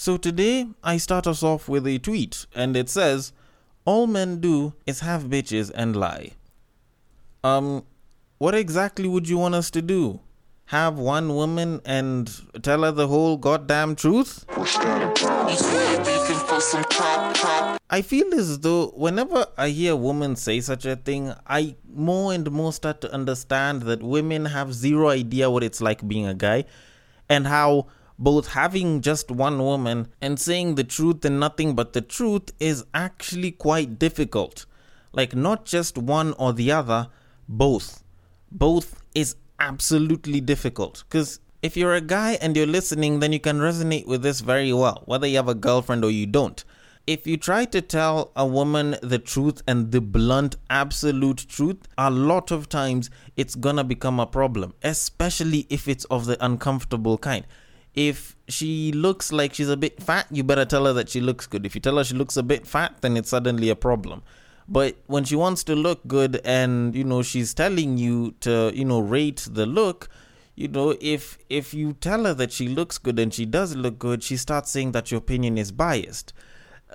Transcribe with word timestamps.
So 0.00 0.16
today 0.16 0.68
I 0.84 0.96
start 0.96 1.26
us 1.26 1.42
off 1.42 1.68
with 1.68 1.84
a 1.84 1.98
tweet 1.98 2.46
and 2.54 2.76
it 2.76 2.88
says, 2.88 3.32
All 3.84 4.06
men 4.06 4.40
do 4.40 4.74
is 4.86 5.00
have 5.00 5.24
bitches 5.24 5.72
and 5.74 5.96
lie. 5.96 6.34
Um, 7.42 7.84
what 8.38 8.54
exactly 8.54 9.08
would 9.08 9.28
you 9.28 9.38
want 9.38 9.56
us 9.56 9.72
to 9.72 9.82
do? 9.82 10.20
Have 10.66 11.00
one 11.00 11.34
woman 11.34 11.80
and 11.84 12.30
tell 12.62 12.84
her 12.84 12.92
the 12.92 13.08
whole 13.08 13.36
goddamn 13.38 13.96
truth? 13.96 14.44
I 17.90 18.02
feel 18.04 18.32
as 18.34 18.60
though 18.60 18.90
whenever 18.90 19.46
I 19.56 19.70
hear 19.70 19.94
a 19.94 19.96
woman 19.96 20.36
say 20.36 20.60
such 20.60 20.84
a 20.84 20.94
thing, 20.94 21.34
I 21.44 21.74
more 21.92 22.32
and 22.32 22.48
more 22.52 22.72
start 22.72 23.00
to 23.00 23.12
understand 23.12 23.82
that 23.82 24.00
women 24.00 24.44
have 24.44 24.72
zero 24.72 25.08
idea 25.08 25.50
what 25.50 25.64
it's 25.64 25.80
like 25.80 26.06
being 26.06 26.26
a 26.28 26.34
guy 26.34 26.66
and 27.28 27.48
how 27.48 27.88
both 28.18 28.48
having 28.48 29.00
just 29.00 29.30
one 29.30 29.58
woman 29.58 30.08
and 30.20 30.40
saying 30.40 30.74
the 30.74 30.84
truth 30.84 31.24
and 31.24 31.38
nothing 31.38 31.74
but 31.74 31.92
the 31.92 32.00
truth 32.00 32.52
is 32.58 32.84
actually 32.92 33.52
quite 33.52 33.98
difficult. 33.98 34.66
Like, 35.12 35.34
not 35.34 35.64
just 35.64 35.96
one 35.96 36.34
or 36.34 36.52
the 36.52 36.72
other, 36.72 37.08
both. 37.48 38.02
Both 38.50 39.02
is 39.14 39.36
absolutely 39.60 40.40
difficult. 40.40 41.04
Because 41.08 41.40
if 41.62 41.76
you're 41.76 41.94
a 41.94 42.00
guy 42.00 42.38
and 42.40 42.56
you're 42.56 42.66
listening, 42.66 43.20
then 43.20 43.32
you 43.32 43.40
can 43.40 43.58
resonate 43.58 44.06
with 44.06 44.22
this 44.22 44.40
very 44.40 44.72
well, 44.72 45.02
whether 45.06 45.26
you 45.26 45.36
have 45.36 45.48
a 45.48 45.54
girlfriend 45.54 46.04
or 46.04 46.10
you 46.10 46.26
don't. 46.26 46.64
If 47.06 47.26
you 47.26 47.38
try 47.38 47.64
to 47.66 47.80
tell 47.80 48.32
a 48.36 48.46
woman 48.46 48.96
the 49.02 49.18
truth 49.18 49.62
and 49.66 49.92
the 49.92 50.00
blunt, 50.00 50.56
absolute 50.68 51.46
truth, 51.48 51.88
a 51.96 52.10
lot 52.10 52.50
of 52.50 52.68
times 52.68 53.08
it's 53.34 53.54
gonna 53.54 53.82
become 53.82 54.20
a 54.20 54.26
problem, 54.26 54.74
especially 54.82 55.66
if 55.70 55.88
it's 55.88 56.04
of 56.06 56.26
the 56.26 56.36
uncomfortable 56.44 57.16
kind. 57.16 57.46
If 57.98 58.36
she 58.46 58.92
looks 58.92 59.32
like 59.32 59.54
she's 59.54 59.68
a 59.68 59.76
bit 59.76 60.00
fat, 60.00 60.28
you 60.30 60.44
better 60.44 60.64
tell 60.64 60.84
her 60.86 60.92
that 60.92 61.08
she 61.08 61.20
looks 61.20 61.48
good. 61.48 61.66
If 61.66 61.74
you 61.74 61.80
tell 61.80 61.96
her 61.96 62.04
she 62.04 62.14
looks 62.14 62.36
a 62.36 62.44
bit 62.44 62.64
fat, 62.64 63.00
then 63.00 63.16
it's 63.16 63.28
suddenly 63.28 63.70
a 63.70 63.74
problem. 63.74 64.22
But 64.68 64.98
when 65.06 65.24
she 65.24 65.34
wants 65.34 65.64
to 65.64 65.74
look 65.74 66.06
good 66.06 66.40
and 66.44 66.94
you 66.94 67.02
know 67.02 67.22
she's 67.22 67.54
telling 67.54 67.98
you 67.98 68.36
to 68.40 68.70
you 68.72 68.84
know 68.84 69.00
rate 69.00 69.48
the 69.50 69.66
look, 69.66 70.08
you 70.54 70.68
know 70.68 70.96
if 71.00 71.38
if 71.48 71.74
you 71.74 71.94
tell 71.94 72.24
her 72.24 72.34
that 72.34 72.52
she 72.52 72.68
looks 72.68 72.98
good 72.98 73.18
and 73.18 73.34
she 73.34 73.44
does 73.44 73.74
look 73.74 73.98
good, 73.98 74.22
she 74.22 74.36
starts 74.36 74.70
saying 74.70 74.92
that 74.92 75.10
your 75.10 75.18
opinion 75.18 75.58
is 75.58 75.72
biased. 75.72 76.32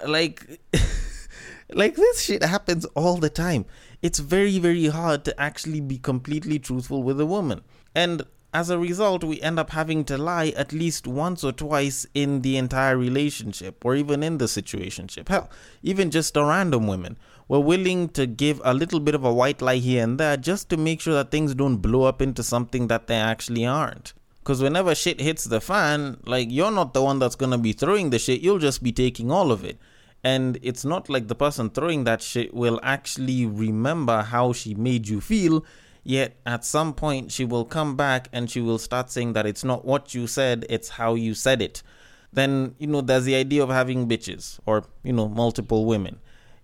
Like 0.08 0.62
like 1.73 1.95
this 1.95 2.22
shit 2.22 2.44
happens 2.44 2.86
all 2.95 3.17
the 3.17 3.30
time. 3.30 3.66
It's 4.02 4.20
very 4.20 4.58
very 4.58 4.88
hard 4.88 5.26
to 5.26 5.42
actually 5.42 5.82
be 5.82 5.98
completely 5.98 6.60
truthful 6.60 7.04
with 7.04 7.20
a 7.20 7.26
woman. 7.26 7.62
And 7.94 8.23
as 8.54 8.70
a 8.70 8.78
result, 8.78 9.23
we 9.23 9.42
end 9.42 9.58
up 9.58 9.72
having 9.72 10.06
to 10.06 10.18
lie 10.18 10.54
at 10.56 10.72
least 10.72 11.08
once 11.08 11.44
or 11.44 11.52
twice 11.52 12.06
in 12.14 12.42
the 12.42 12.58
entire 12.58 12.98
relationship 12.98 13.84
or 13.84 13.95
even 13.95 14.22
in 14.22 14.38
the 14.38 14.45
situationship. 14.45 15.28
Hell, 15.28 15.50
even 15.82 16.12
just 16.12 16.38
a 16.38 16.44
random 16.44 16.86
women. 16.86 17.18
We're 17.48 17.60
willing 17.60 18.10
to 18.10 18.28
give 18.28 18.62
a 18.64 18.73
little 18.73 19.00
bit 19.00 19.16
of 19.16 19.23
a 19.23 19.34
white 19.34 19.62
lie 19.62 19.78
here 19.78 20.04
and 20.04 20.20
there 20.20 20.38
just 20.38 20.70
to 20.70 20.78
make 20.78 21.02
sure 21.02 21.16
that 21.16 21.32
things 21.32 21.56
don't 21.56 21.78
blow 21.78 22.04
up 22.04 22.22
into 22.22 22.44
something 22.44 22.88
that 22.88 23.08
they 23.08 23.16
actually 23.16 23.66
aren't. 23.66 24.14
Because 24.40 24.62
whenever 24.62 24.94
shit 24.94 25.20
hits 25.20 25.45
the 25.45 25.60
fan, 25.60 26.17
like 26.26 26.50
you're 26.52 26.72
not 26.72 26.94
the 26.94 27.02
one 27.02 27.17
that's 27.17 27.36
gonna 27.36 27.58
be 27.58 27.73
throwing 27.73 28.12
the 28.12 28.20
shit, 28.20 28.42
you'll 28.42 28.60
just 28.60 28.84
be 28.84 28.92
taking 28.92 29.32
all 29.32 29.52
of 29.52 29.64
it. 29.64 29.80
And 30.23 30.60
it's 30.62 30.86
not 30.86 31.10
like 31.10 31.28
the 31.28 31.36
person 31.36 31.70
throwing 31.70 32.04
that 32.04 32.22
shit 32.22 32.54
will 32.54 32.80
actually 32.84 33.45
remember 33.45 34.22
how 34.22 34.54
she 34.54 34.73
made 34.73 35.08
you 35.08 35.20
feel 35.20 35.66
Yet 36.04 36.36
at 36.46 36.66
some 36.66 36.94
point, 36.94 37.32
she 37.32 37.46
will 37.46 37.66
come 37.66 37.96
back 37.96 38.28
and 38.34 38.50
she 38.52 38.59
will 38.59 38.78
start 38.78 39.09
saying 39.09 39.34
that 39.34 39.46
it's 39.46 39.64
not 39.64 39.86
what 39.86 40.14
you 40.14 40.28
said, 40.28 40.66
it's 40.70 40.90
how 40.90 41.16
you 41.16 41.34
said 41.34 41.62
it. 41.62 41.82
Then, 42.34 42.76
you 42.78 42.88
know, 42.88 43.02
there's 43.02 43.26
the 43.26 43.36
idea 43.36 43.64
of 43.64 43.70
having 43.70 44.08
bitches 44.08 44.60
or, 44.66 44.84
you 45.04 45.14
know, 45.14 45.30
multiple 45.30 45.86
women. 45.86 46.20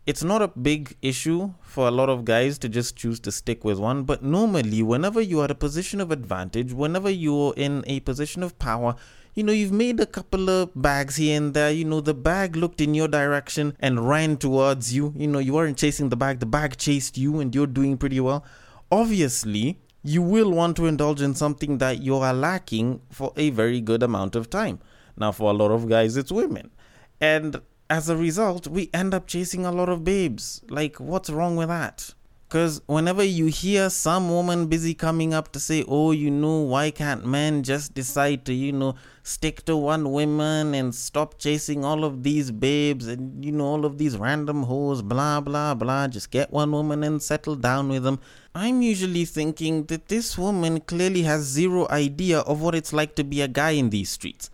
It's 0.05 0.23
not 0.23 0.41
a 0.41 0.47
big 0.47 0.97
issue 1.01 1.53
for 1.61 1.87
a 1.87 1.91
lot 1.91 2.09
of 2.09 2.25
guys 2.25 2.57
to 2.59 2.69
just 2.69 2.95
choose 2.95 3.19
to 3.21 3.31
stick 3.31 3.63
with 3.63 3.77
one, 3.77 4.03
but 4.03 4.23
normally, 4.23 4.81
whenever 4.81 5.21
you 5.21 5.41
are 5.41 5.43
at 5.43 5.51
a 5.51 5.55
position 5.55 6.01
of 6.01 6.11
advantage, 6.11 6.73
whenever 6.73 7.11
you're 7.11 7.53
in 7.55 7.83
a 7.85 7.99
position 7.99 8.41
of 8.41 8.57
power, 8.57 8.95
you 9.35 9.43
know, 9.43 9.53
you've 9.53 9.71
made 9.71 9.99
a 9.99 10.07
couple 10.07 10.49
of 10.49 10.71
bags 10.75 11.17
here 11.17 11.37
and 11.37 11.53
there. 11.53 11.71
You 11.71 11.85
know, 11.85 12.01
the 12.01 12.15
bag 12.15 12.55
looked 12.55 12.81
in 12.81 12.95
your 12.95 13.07
direction 13.07 13.77
and 13.79 14.09
ran 14.09 14.37
towards 14.37 14.93
you. 14.93 15.13
You 15.15 15.27
know, 15.27 15.39
you 15.39 15.53
weren't 15.53 15.77
chasing 15.77 16.09
the 16.09 16.17
bag, 16.17 16.39
the 16.39 16.47
bag 16.47 16.77
chased 16.77 17.17
you, 17.17 17.39
and 17.39 17.53
you're 17.53 17.67
doing 17.67 17.95
pretty 17.97 18.19
well 18.19 18.43
obviously 18.91 19.79
you 20.03 20.21
will 20.21 20.51
want 20.51 20.77
to 20.77 20.85
indulge 20.85 21.21
in 21.21 21.35
something 21.35 21.77
that 21.79 22.01
you 22.01 22.15
are 22.15 22.33
lacking 22.33 23.01
for 23.09 23.33
a 23.35 23.49
very 23.49 23.81
good 23.81 24.03
amount 24.03 24.35
of 24.35 24.49
time. 24.49 24.79
Now, 25.17 25.31
for 25.31 25.51
a 25.51 25.53
lot 25.53 25.71
of 25.71 25.89
guys, 25.89 26.15
it's 26.15 26.31
women. 26.31 26.71
And 27.19 27.61
as 27.89 28.07
a 28.07 28.15
result, 28.15 28.67
we 28.67 28.89
end 28.93 29.13
up 29.13 29.27
chasing 29.27 29.65
a 29.65 29.71
lot 29.71 29.89
of 29.89 30.03
babes. 30.03 30.61
Like, 30.69 30.97
what's 30.97 31.29
wrong 31.29 31.55
with 31.57 31.67
that? 31.67 32.13
Because 32.49 32.81
whenever 32.87 33.23
you 33.23 33.45
hear 33.45 33.91
some 33.91 34.27
woman 34.27 34.65
busy 34.65 34.95
coming 34.95 35.35
up 35.35 35.51
to 35.51 35.59
say, 35.59 35.85
oh, 35.87 36.13
you 36.13 36.31
know, 36.31 36.61
why 36.61 36.89
can't 36.89 37.23
men 37.23 37.61
just 37.61 37.93
decide 37.93 38.43
to, 38.45 38.53
you 38.55 38.71
know, 38.71 38.95
stick 39.21 39.63
to 39.65 39.77
one 39.77 40.11
woman 40.11 40.73
and 40.73 40.95
stop 40.95 41.37
chasing 41.37 41.85
all 41.85 42.03
of 42.03 42.23
these 42.23 42.49
babes 42.49 43.05
and, 43.05 43.45
you 43.45 43.51
know, 43.51 43.65
all 43.65 43.85
of 43.85 43.99
these 43.99 44.17
random 44.17 44.63
hoes, 44.63 45.03
blah, 45.03 45.39
blah, 45.39 45.75
blah, 45.75 46.07
just 46.07 46.31
get 46.31 46.51
one 46.51 46.71
woman 46.71 47.03
and 47.03 47.21
settle 47.21 47.55
down 47.55 47.87
with 47.87 48.01
them. 48.01 48.19
I'm 48.55 48.81
usually 48.81 49.25
thinking 49.25 49.83
that 49.83 50.07
this 50.07 50.35
woman 50.35 50.79
clearly 50.79 51.21
has 51.21 51.43
zero 51.43 51.87
idea 51.91 52.39
of 52.39 52.61
what 52.61 52.73
it's 52.73 52.93
like 52.93 53.13
to 53.17 53.23
be 53.23 53.41
a 53.41 53.47
guy 53.47 53.71
in 53.71 53.91
these 53.91 54.09
streets. 54.09 54.49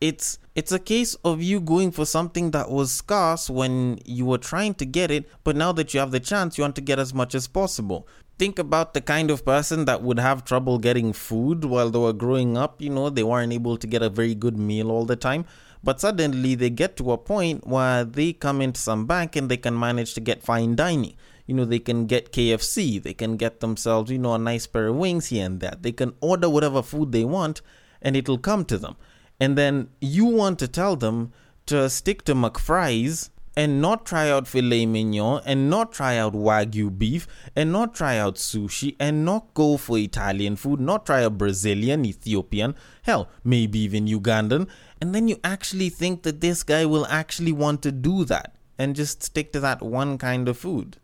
It's 0.00 0.38
it's 0.54 0.72
a 0.72 0.78
case 0.78 1.14
of 1.24 1.42
you 1.42 1.60
going 1.60 1.90
for 1.90 2.04
something 2.04 2.50
that 2.52 2.70
was 2.70 2.90
scarce 2.90 3.50
when 3.50 3.98
you 4.04 4.24
were 4.24 4.38
trying 4.38 4.74
to 4.74 4.86
get 4.86 5.10
it, 5.10 5.28
but 5.44 5.56
now 5.56 5.72
that 5.72 5.92
you 5.92 6.00
have 6.00 6.10
the 6.10 6.20
chance, 6.20 6.56
you 6.56 6.62
want 6.62 6.74
to 6.76 6.80
get 6.80 6.98
as 6.98 7.14
much 7.14 7.34
as 7.34 7.46
possible. 7.46 8.08
Think 8.38 8.58
about 8.58 8.94
the 8.94 9.02
kind 9.02 9.30
of 9.30 9.44
person 9.44 9.84
that 9.84 10.02
would 10.02 10.18
have 10.18 10.44
trouble 10.44 10.78
getting 10.78 11.12
food 11.12 11.64
while 11.64 11.90
they 11.90 11.98
were 11.98 12.14
growing 12.14 12.56
up, 12.56 12.80
you 12.80 12.88
know, 12.88 13.10
they 13.10 13.22
weren't 13.22 13.52
able 13.52 13.76
to 13.76 13.86
get 13.86 14.02
a 14.02 14.08
very 14.08 14.34
good 14.34 14.56
meal 14.56 14.90
all 14.90 15.04
the 15.04 15.16
time. 15.16 15.44
But 15.84 16.00
suddenly 16.00 16.54
they 16.54 16.70
get 16.70 16.96
to 16.96 17.12
a 17.12 17.18
point 17.18 17.66
where 17.66 18.04
they 18.04 18.32
come 18.32 18.62
into 18.62 18.80
some 18.80 19.06
bank 19.06 19.36
and 19.36 19.50
they 19.50 19.56
can 19.58 19.78
manage 19.78 20.14
to 20.14 20.20
get 20.20 20.42
fine 20.42 20.76
dining 20.76 21.16
you 21.50 21.56
know, 21.56 21.64
they 21.64 21.80
can 21.80 22.06
get 22.06 22.30
KFC, 22.30 23.02
they 23.02 23.12
can 23.12 23.36
get 23.36 23.58
themselves, 23.58 24.08
you 24.08 24.18
know, 24.18 24.34
a 24.34 24.38
nice 24.38 24.68
pair 24.68 24.86
of 24.86 24.94
wings 24.94 25.26
here 25.26 25.44
and 25.44 25.58
there. 25.58 25.74
They 25.80 25.90
can 25.90 26.14
order 26.20 26.48
whatever 26.48 26.80
food 26.80 27.10
they 27.10 27.24
want 27.24 27.60
and 28.00 28.14
it'll 28.14 28.38
come 28.38 28.64
to 28.66 28.78
them. 28.78 28.94
And 29.40 29.56
then 29.56 29.88
you 30.00 30.26
want 30.26 30.58
to 30.58 30.68
tell 30.68 30.96
them 30.96 31.32
to 31.66 31.88
stick 31.88 32.24
to 32.24 32.34
McFries 32.34 33.30
and 33.56 33.80
not 33.82 34.06
try 34.06 34.30
out 34.30 34.46
filet 34.46 34.86
mignon 34.86 35.42
and 35.44 35.68
not 35.68 35.92
try 35.92 36.16
out 36.16 36.34
wagyu 36.34 36.96
beef 36.96 37.26
and 37.56 37.72
not 37.72 37.94
try 37.94 38.16
out 38.16 38.36
sushi 38.36 38.94
and 39.00 39.24
not 39.24 39.52
go 39.54 39.76
for 39.76 39.98
Italian 39.98 40.56
food, 40.56 40.80
not 40.80 41.04
try 41.04 41.20
a 41.20 41.30
Brazilian, 41.30 42.04
Ethiopian, 42.04 42.74
hell, 43.02 43.28
maybe 43.42 43.78
even 43.80 44.06
Ugandan. 44.06 44.68
And 45.00 45.14
then 45.14 45.26
you 45.26 45.40
actually 45.42 45.88
think 45.88 46.22
that 46.22 46.40
this 46.40 46.62
guy 46.62 46.86
will 46.86 47.06
actually 47.06 47.52
want 47.52 47.82
to 47.82 47.92
do 47.92 48.24
that 48.26 48.54
and 48.78 48.94
just 48.94 49.22
stick 49.22 49.52
to 49.52 49.60
that 49.60 49.82
one 49.82 50.16
kind 50.16 50.48
of 50.48 50.56
food. 50.56 50.98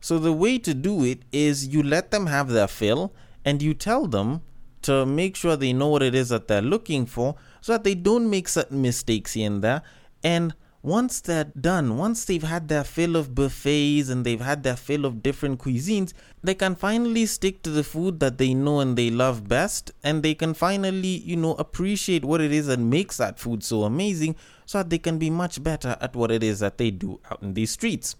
So 0.00 0.18
the 0.18 0.32
way 0.32 0.58
to 0.58 0.72
do 0.74 1.04
it 1.04 1.22
is 1.32 1.68
you 1.68 1.82
let 1.82 2.10
them 2.10 2.26
have 2.26 2.48
their 2.48 2.68
fill 2.68 3.12
and 3.44 3.60
you 3.60 3.74
tell 3.74 4.06
them 4.06 4.42
to 4.82 5.04
make 5.04 5.36
sure 5.36 5.56
they 5.56 5.72
know 5.72 5.88
what 5.88 6.02
it 6.02 6.14
is 6.14 6.30
that 6.30 6.48
they're 6.48 6.62
looking 6.62 7.04
for 7.04 7.36
so 7.60 7.72
that 7.72 7.84
they 7.84 7.94
don't 7.94 8.28
make 8.28 8.48
certain 8.48 8.82
mistakes 8.82 9.34
here 9.34 9.46
and 9.46 9.62
there. 9.62 9.82
And 10.22 10.54
once 10.82 11.20
they're 11.20 11.44
done, 11.44 11.98
once 11.98 12.24
they've 12.24 12.42
had 12.42 12.68
their 12.68 12.84
fill 12.84 13.14
of 13.14 13.34
buffets 13.34 14.08
and 14.08 14.24
they've 14.24 14.40
had 14.40 14.62
their 14.62 14.76
fill 14.76 15.04
of 15.04 15.22
different 15.22 15.60
cuisines, 15.60 16.14
they 16.42 16.54
can 16.54 16.74
finally 16.74 17.26
stick 17.26 17.62
to 17.62 17.70
the 17.70 17.84
food 17.84 18.18
that 18.20 18.38
they 18.38 18.54
know 18.54 18.80
and 18.80 18.96
they 18.96 19.10
love 19.10 19.46
best. 19.46 19.90
And 20.02 20.22
they 20.22 20.34
can 20.34 20.54
finally, 20.54 21.18
you 21.18 21.36
know, 21.36 21.54
appreciate 21.54 22.24
what 22.24 22.40
it 22.40 22.50
is 22.50 22.66
that 22.68 22.78
makes 22.78 23.18
that 23.18 23.38
food 23.38 23.62
so 23.62 23.82
amazing 23.82 24.36
so 24.64 24.78
that 24.78 24.88
they 24.88 24.98
can 24.98 25.18
be 25.18 25.28
much 25.28 25.62
better 25.62 25.98
at 26.00 26.16
what 26.16 26.30
it 26.30 26.42
is 26.42 26.60
that 26.60 26.78
they 26.78 26.90
do 26.90 27.20
out 27.30 27.42
in 27.42 27.52
these 27.52 27.72
streets. 27.72 28.16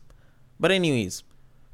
But, 0.59 0.71
anyways, 0.71 1.23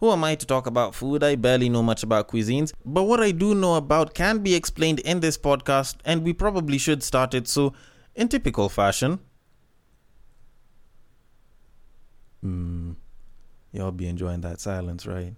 who 0.00 0.10
am 0.10 0.25
I 0.25 0.34
to 0.34 0.46
talk 0.46 0.66
about 0.66 0.94
food? 0.94 1.22
I 1.22 1.37
barely 1.37 1.69
know 1.69 1.82
much 1.82 2.02
about 2.02 2.28
cuisines, 2.28 2.72
but 2.84 3.04
what 3.04 3.20
I 3.20 3.31
do 3.31 3.54
know 3.54 3.76
about 3.76 4.14
can 4.14 4.38
be 4.38 4.54
explained 4.54 5.00
in 5.00 5.20
this 5.20 5.38
podcast, 5.38 5.96
and 6.04 6.22
we 6.22 6.32
probably 6.32 6.78
should 6.78 7.02
start 7.02 7.34
it 7.34 7.48
so, 7.48 7.72
in 8.14 8.28
typical 8.28 8.69
fashion. 8.69 9.20
Hmm. 12.43 12.93
Y'all 13.72 13.93
be 13.93 14.06
enjoying 14.06 14.43
that 14.43 14.60
silence, 14.60 15.06
right? 15.06 15.34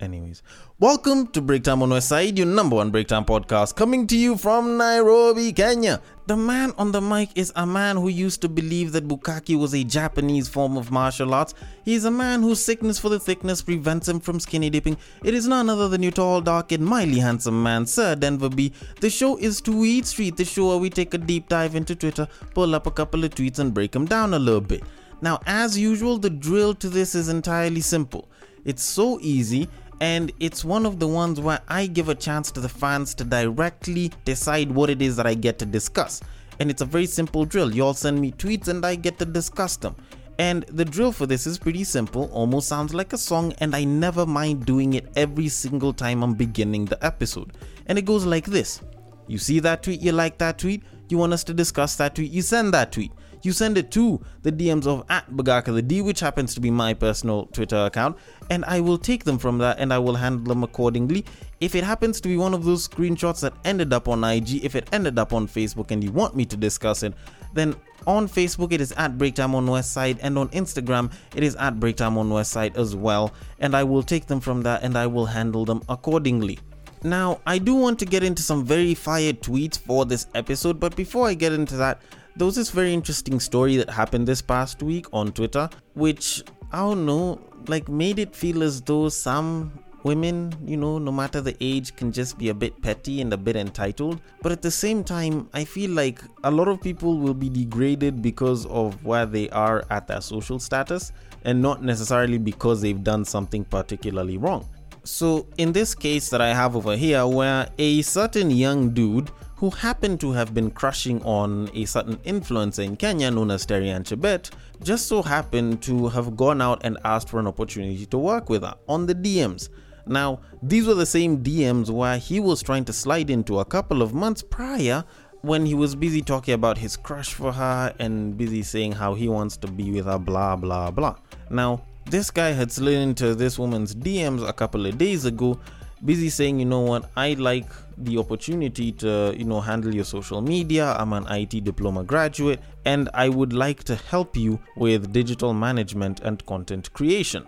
Anyways, 0.00 0.42
welcome 0.78 1.26
to 1.26 1.42
Breaktime 1.42 1.82
on 1.82 1.90
West 1.90 2.08
Side, 2.08 2.38
your 2.38 2.46
number 2.46 2.76
one 2.76 2.90
Breaktime 2.90 3.26
podcast, 3.26 3.76
coming 3.76 4.06
to 4.06 4.16
you 4.16 4.34
from 4.34 4.78
Nairobi, 4.78 5.52
Kenya. 5.52 6.00
The 6.26 6.38
man 6.38 6.72
on 6.78 6.90
the 6.90 7.02
mic 7.02 7.28
is 7.34 7.52
a 7.54 7.66
man 7.66 7.96
who 7.96 8.08
used 8.08 8.40
to 8.40 8.48
believe 8.48 8.92
that 8.92 9.06
Bukkake 9.06 9.58
was 9.58 9.74
a 9.74 9.84
Japanese 9.84 10.48
form 10.48 10.78
of 10.78 10.90
martial 10.90 11.34
arts. 11.34 11.52
He 11.84 11.92
is 11.92 12.06
a 12.06 12.10
man 12.10 12.40
whose 12.40 12.64
sickness 12.64 12.98
for 12.98 13.10
the 13.10 13.20
thickness 13.20 13.60
prevents 13.60 14.08
him 14.08 14.20
from 14.20 14.40
skinny 14.40 14.70
dipping. 14.70 14.96
It 15.22 15.34
is 15.34 15.46
none 15.46 15.68
other 15.68 15.86
than 15.90 16.02
your 16.02 16.12
tall, 16.12 16.40
dark, 16.40 16.72
and 16.72 16.86
mildly 16.86 17.18
handsome 17.18 17.62
man, 17.62 17.84
Sir 17.84 18.14
Denver 18.14 18.48
B. 18.48 18.72
The 19.02 19.10
show 19.10 19.36
is 19.36 19.60
Tweet 19.60 20.06
Street, 20.06 20.38
the 20.38 20.46
show 20.46 20.68
where 20.68 20.78
we 20.78 20.88
take 20.88 21.12
a 21.12 21.18
deep 21.18 21.50
dive 21.50 21.74
into 21.74 21.94
Twitter, 21.94 22.26
pull 22.54 22.74
up 22.74 22.86
a 22.86 22.90
couple 22.90 23.22
of 23.22 23.34
tweets, 23.34 23.58
and 23.58 23.74
break 23.74 23.92
them 23.92 24.06
down 24.06 24.32
a 24.32 24.38
little 24.38 24.62
bit. 24.62 24.82
Now, 25.20 25.40
as 25.44 25.78
usual, 25.78 26.16
the 26.16 26.30
drill 26.30 26.72
to 26.76 26.88
this 26.88 27.14
is 27.14 27.28
entirely 27.28 27.82
simple. 27.82 28.30
It's 28.64 28.82
so 28.82 29.18
easy 29.20 29.68
and 30.00 30.32
it's 30.40 30.64
one 30.64 30.86
of 30.86 30.98
the 30.98 31.06
ones 31.06 31.40
where 31.40 31.60
I 31.68 31.86
give 31.86 32.08
a 32.08 32.14
chance 32.14 32.50
to 32.52 32.60
the 32.60 32.68
fans 32.68 33.14
to 33.16 33.24
directly 33.24 34.10
decide 34.24 34.72
what 34.72 34.88
it 34.88 35.02
is 35.02 35.14
that 35.16 35.26
I 35.26 35.34
get 35.34 35.58
to 35.58 35.66
discuss. 35.66 36.22
And 36.58 36.70
it's 36.70 36.80
a 36.80 36.86
very 36.86 37.06
simple 37.06 37.44
drill. 37.44 37.74
You 37.74 37.84
all 37.84 37.94
send 37.94 38.18
me 38.18 38.32
tweets 38.32 38.68
and 38.68 38.84
I 38.84 38.94
get 38.94 39.18
to 39.18 39.26
discuss 39.26 39.76
them. 39.76 39.94
And 40.38 40.62
the 40.64 40.86
drill 40.86 41.12
for 41.12 41.26
this 41.26 41.46
is 41.46 41.58
pretty 41.58 41.84
simple, 41.84 42.30
almost 42.32 42.66
sounds 42.66 42.94
like 42.94 43.12
a 43.12 43.18
song, 43.18 43.52
and 43.58 43.76
I 43.76 43.84
never 43.84 44.24
mind 44.24 44.64
doing 44.64 44.94
it 44.94 45.06
every 45.14 45.48
single 45.48 45.92
time 45.92 46.22
I'm 46.22 46.32
beginning 46.32 46.86
the 46.86 47.04
episode. 47.04 47.52
And 47.86 47.98
it 47.98 48.06
goes 48.06 48.24
like 48.24 48.46
this 48.46 48.80
You 49.26 49.36
see 49.36 49.60
that 49.60 49.82
tweet, 49.82 50.00
you 50.00 50.12
like 50.12 50.38
that 50.38 50.56
tweet, 50.56 50.82
you 51.10 51.18
want 51.18 51.34
us 51.34 51.44
to 51.44 51.52
discuss 51.52 51.96
that 51.96 52.14
tweet, 52.14 52.30
you 52.30 52.40
send 52.40 52.72
that 52.72 52.90
tweet 52.90 53.12
you 53.42 53.52
send 53.52 53.78
it 53.78 53.90
to 53.92 54.20
the 54.42 54.52
DMs 54.52 54.86
of 54.86 55.04
at 55.08 55.30
Bagaka 55.30 55.74
the 55.74 55.82
D, 55.82 56.02
which 56.02 56.20
happens 56.20 56.54
to 56.54 56.60
be 56.60 56.70
my 56.70 56.94
personal 56.94 57.46
Twitter 57.46 57.76
account, 57.76 58.16
and 58.50 58.64
I 58.64 58.80
will 58.80 58.98
take 58.98 59.24
them 59.24 59.38
from 59.38 59.58
that 59.58 59.78
and 59.78 59.92
I 59.92 59.98
will 59.98 60.16
handle 60.16 60.44
them 60.44 60.62
accordingly. 60.62 61.24
If 61.60 61.74
it 61.74 61.84
happens 61.84 62.20
to 62.22 62.28
be 62.28 62.36
one 62.36 62.54
of 62.54 62.64
those 62.64 62.88
screenshots 62.88 63.40
that 63.40 63.52
ended 63.64 63.92
up 63.92 64.08
on 64.08 64.24
IG, 64.24 64.64
if 64.64 64.74
it 64.74 64.88
ended 64.92 65.18
up 65.18 65.32
on 65.32 65.46
Facebook 65.46 65.90
and 65.90 66.02
you 66.02 66.12
want 66.12 66.34
me 66.34 66.44
to 66.46 66.56
discuss 66.56 67.02
it, 67.02 67.14
then 67.52 67.74
on 68.06 68.28
Facebook 68.28 68.72
it 68.72 68.80
is 68.80 68.92
at 68.92 69.18
Breaktime 69.18 69.54
on 69.54 69.66
West 69.66 69.92
Side, 69.92 70.18
and 70.22 70.38
on 70.38 70.48
Instagram 70.50 71.12
it 71.34 71.42
is 71.42 71.56
at 71.56 71.76
Breaktime 71.76 72.16
on 72.16 72.30
West 72.30 72.52
Side 72.52 72.76
as 72.76 72.96
well. 72.96 73.32
And 73.58 73.76
I 73.76 73.84
will 73.84 74.02
take 74.02 74.26
them 74.26 74.40
from 74.40 74.62
that 74.62 74.82
and 74.82 74.96
I 74.96 75.06
will 75.06 75.26
handle 75.26 75.64
them 75.64 75.82
accordingly. 75.88 76.58
Now, 77.02 77.40
I 77.46 77.56
do 77.56 77.74
want 77.74 77.98
to 78.00 78.04
get 78.04 78.22
into 78.22 78.42
some 78.42 78.64
very 78.64 78.94
fired 78.94 79.40
tweets 79.40 79.78
for 79.78 80.04
this 80.04 80.26
episode, 80.34 80.78
but 80.78 80.94
before 80.96 81.26
I 81.28 81.32
get 81.34 81.52
into 81.52 81.76
that, 81.78 82.02
there 82.36 82.46
was 82.46 82.56
this 82.56 82.70
very 82.70 82.94
interesting 82.94 83.40
story 83.40 83.76
that 83.76 83.90
happened 83.90 84.26
this 84.26 84.42
past 84.42 84.82
week 84.82 85.06
on 85.12 85.32
Twitter, 85.32 85.68
which 85.94 86.42
I 86.72 86.78
don't 86.78 87.04
know, 87.04 87.40
like 87.66 87.88
made 87.88 88.18
it 88.18 88.34
feel 88.34 88.62
as 88.62 88.80
though 88.80 89.08
some 89.08 89.72
women, 90.02 90.54
you 90.64 90.76
know, 90.76 90.98
no 90.98 91.12
matter 91.12 91.40
the 91.40 91.56
age, 91.60 91.94
can 91.96 92.12
just 92.12 92.38
be 92.38 92.48
a 92.48 92.54
bit 92.54 92.80
petty 92.82 93.20
and 93.20 93.32
a 93.32 93.36
bit 93.36 93.56
entitled. 93.56 94.20
But 94.42 94.52
at 94.52 94.62
the 94.62 94.70
same 94.70 95.04
time, 95.04 95.48
I 95.52 95.64
feel 95.64 95.90
like 95.90 96.20
a 96.44 96.50
lot 96.50 96.68
of 96.68 96.80
people 96.80 97.18
will 97.18 97.34
be 97.34 97.48
degraded 97.48 98.22
because 98.22 98.66
of 98.66 99.04
where 99.04 99.26
they 99.26 99.50
are 99.50 99.84
at 99.90 100.06
their 100.06 100.20
social 100.20 100.58
status 100.58 101.12
and 101.44 101.60
not 101.60 101.82
necessarily 101.82 102.38
because 102.38 102.80
they've 102.80 103.02
done 103.02 103.24
something 103.24 103.64
particularly 103.64 104.38
wrong. 104.38 104.68
So, 105.02 105.46
in 105.56 105.72
this 105.72 105.94
case 105.94 106.28
that 106.28 106.42
I 106.42 106.52
have 106.52 106.76
over 106.76 106.94
here, 106.94 107.26
where 107.26 107.68
a 107.78 108.02
certain 108.02 108.50
young 108.50 108.90
dude 108.90 109.30
who 109.60 109.68
happened 109.68 110.18
to 110.18 110.32
have 110.32 110.54
been 110.54 110.70
crushing 110.70 111.22
on 111.22 111.68
a 111.74 111.84
certain 111.84 112.16
influencer 112.24 112.82
in 112.82 112.96
Kenya 112.96 113.30
known 113.30 113.50
as 113.50 113.66
Terryanne 113.66 114.04
Chebet, 114.04 114.48
just 114.82 115.06
so 115.06 115.20
happened 115.20 115.82
to 115.82 116.08
have 116.08 116.34
gone 116.34 116.62
out 116.62 116.80
and 116.82 116.96
asked 117.04 117.28
for 117.28 117.38
an 117.38 117.46
opportunity 117.46 118.06
to 118.06 118.16
work 118.16 118.48
with 118.48 118.62
her 118.62 118.74
on 118.88 119.04
the 119.04 119.14
DMs. 119.14 119.68
Now, 120.06 120.40
these 120.62 120.86
were 120.86 120.94
the 120.94 121.04
same 121.04 121.44
DMs 121.44 121.90
where 121.90 122.16
he 122.16 122.40
was 122.40 122.62
trying 122.62 122.86
to 122.86 122.94
slide 122.94 123.28
into 123.28 123.58
a 123.58 123.64
couple 123.66 124.00
of 124.00 124.14
months 124.14 124.40
prior 124.40 125.04
when 125.42 125.66
he 125.66 125.74
was 125.74 125.94
busy 125.94 126.22
talking 126.22 126.54
about 126.54 126.78
his 126.78 126.96
crush 126.96 127.34
for 127.34 127.52
her 127.52 127.94
and 127.98 128.38
busy 128.38 128.62
saying 128.62 128.92
how 128.92 129.12
he 129.12 129.28
wants 129.28 129.58
to 129.58 129.68
be 129.68 129.90
with 129.90 130.06
her, 130.06 130.18
blah, 130.18 130.56
blah, 130.56 130.90
blah. 130.90 131.16
Now, 131.50 131.82
this 132.06 132.30
guy 132.30 132.52
had 132.52 132.72
slid 132.72 132.96
into 132.96 133.34
this 133.34 133.58
woman's 133.58 133.94
DMs 133.94 134.48
a 134.48 134.54
couple 134.54 134.86
of 134.86 134.96
days 134.96 135.26
ago 135.26 135.60
busy 136.04 136.30
saying, 136.30 136.58
you 136.58 136.66
know 136.66 136.80
what, 136.80 137.10
I 137.16 137.34
like 137.34 137.70
the 138.04 138.18
opportunity 138.18 138.92
to, 138.92 139.34
you 139.36 139.44
know, 139.44 139.60
handle 139.60 139.94
your 139.94 140.04
social 140.04 140.40
media. 140.40 140.94
I'm 140.98 141.12
an 141.12 141.26
IT 141.28 141.64
diploma 141.64 142.04
graduate 142.04 142.60
and 142.84 143.08
I 143.14 143.28
would 143.28 143.52
like 143.52 143.84
to 143.84 143.96
help 143.96 144.36
you 144.36 144.60
with 144.76 145.12
digital 145.12 145.52
management 145.54 146.20
and 146.20 146.44
content 146.46 146.92
creation. 146.92 147.46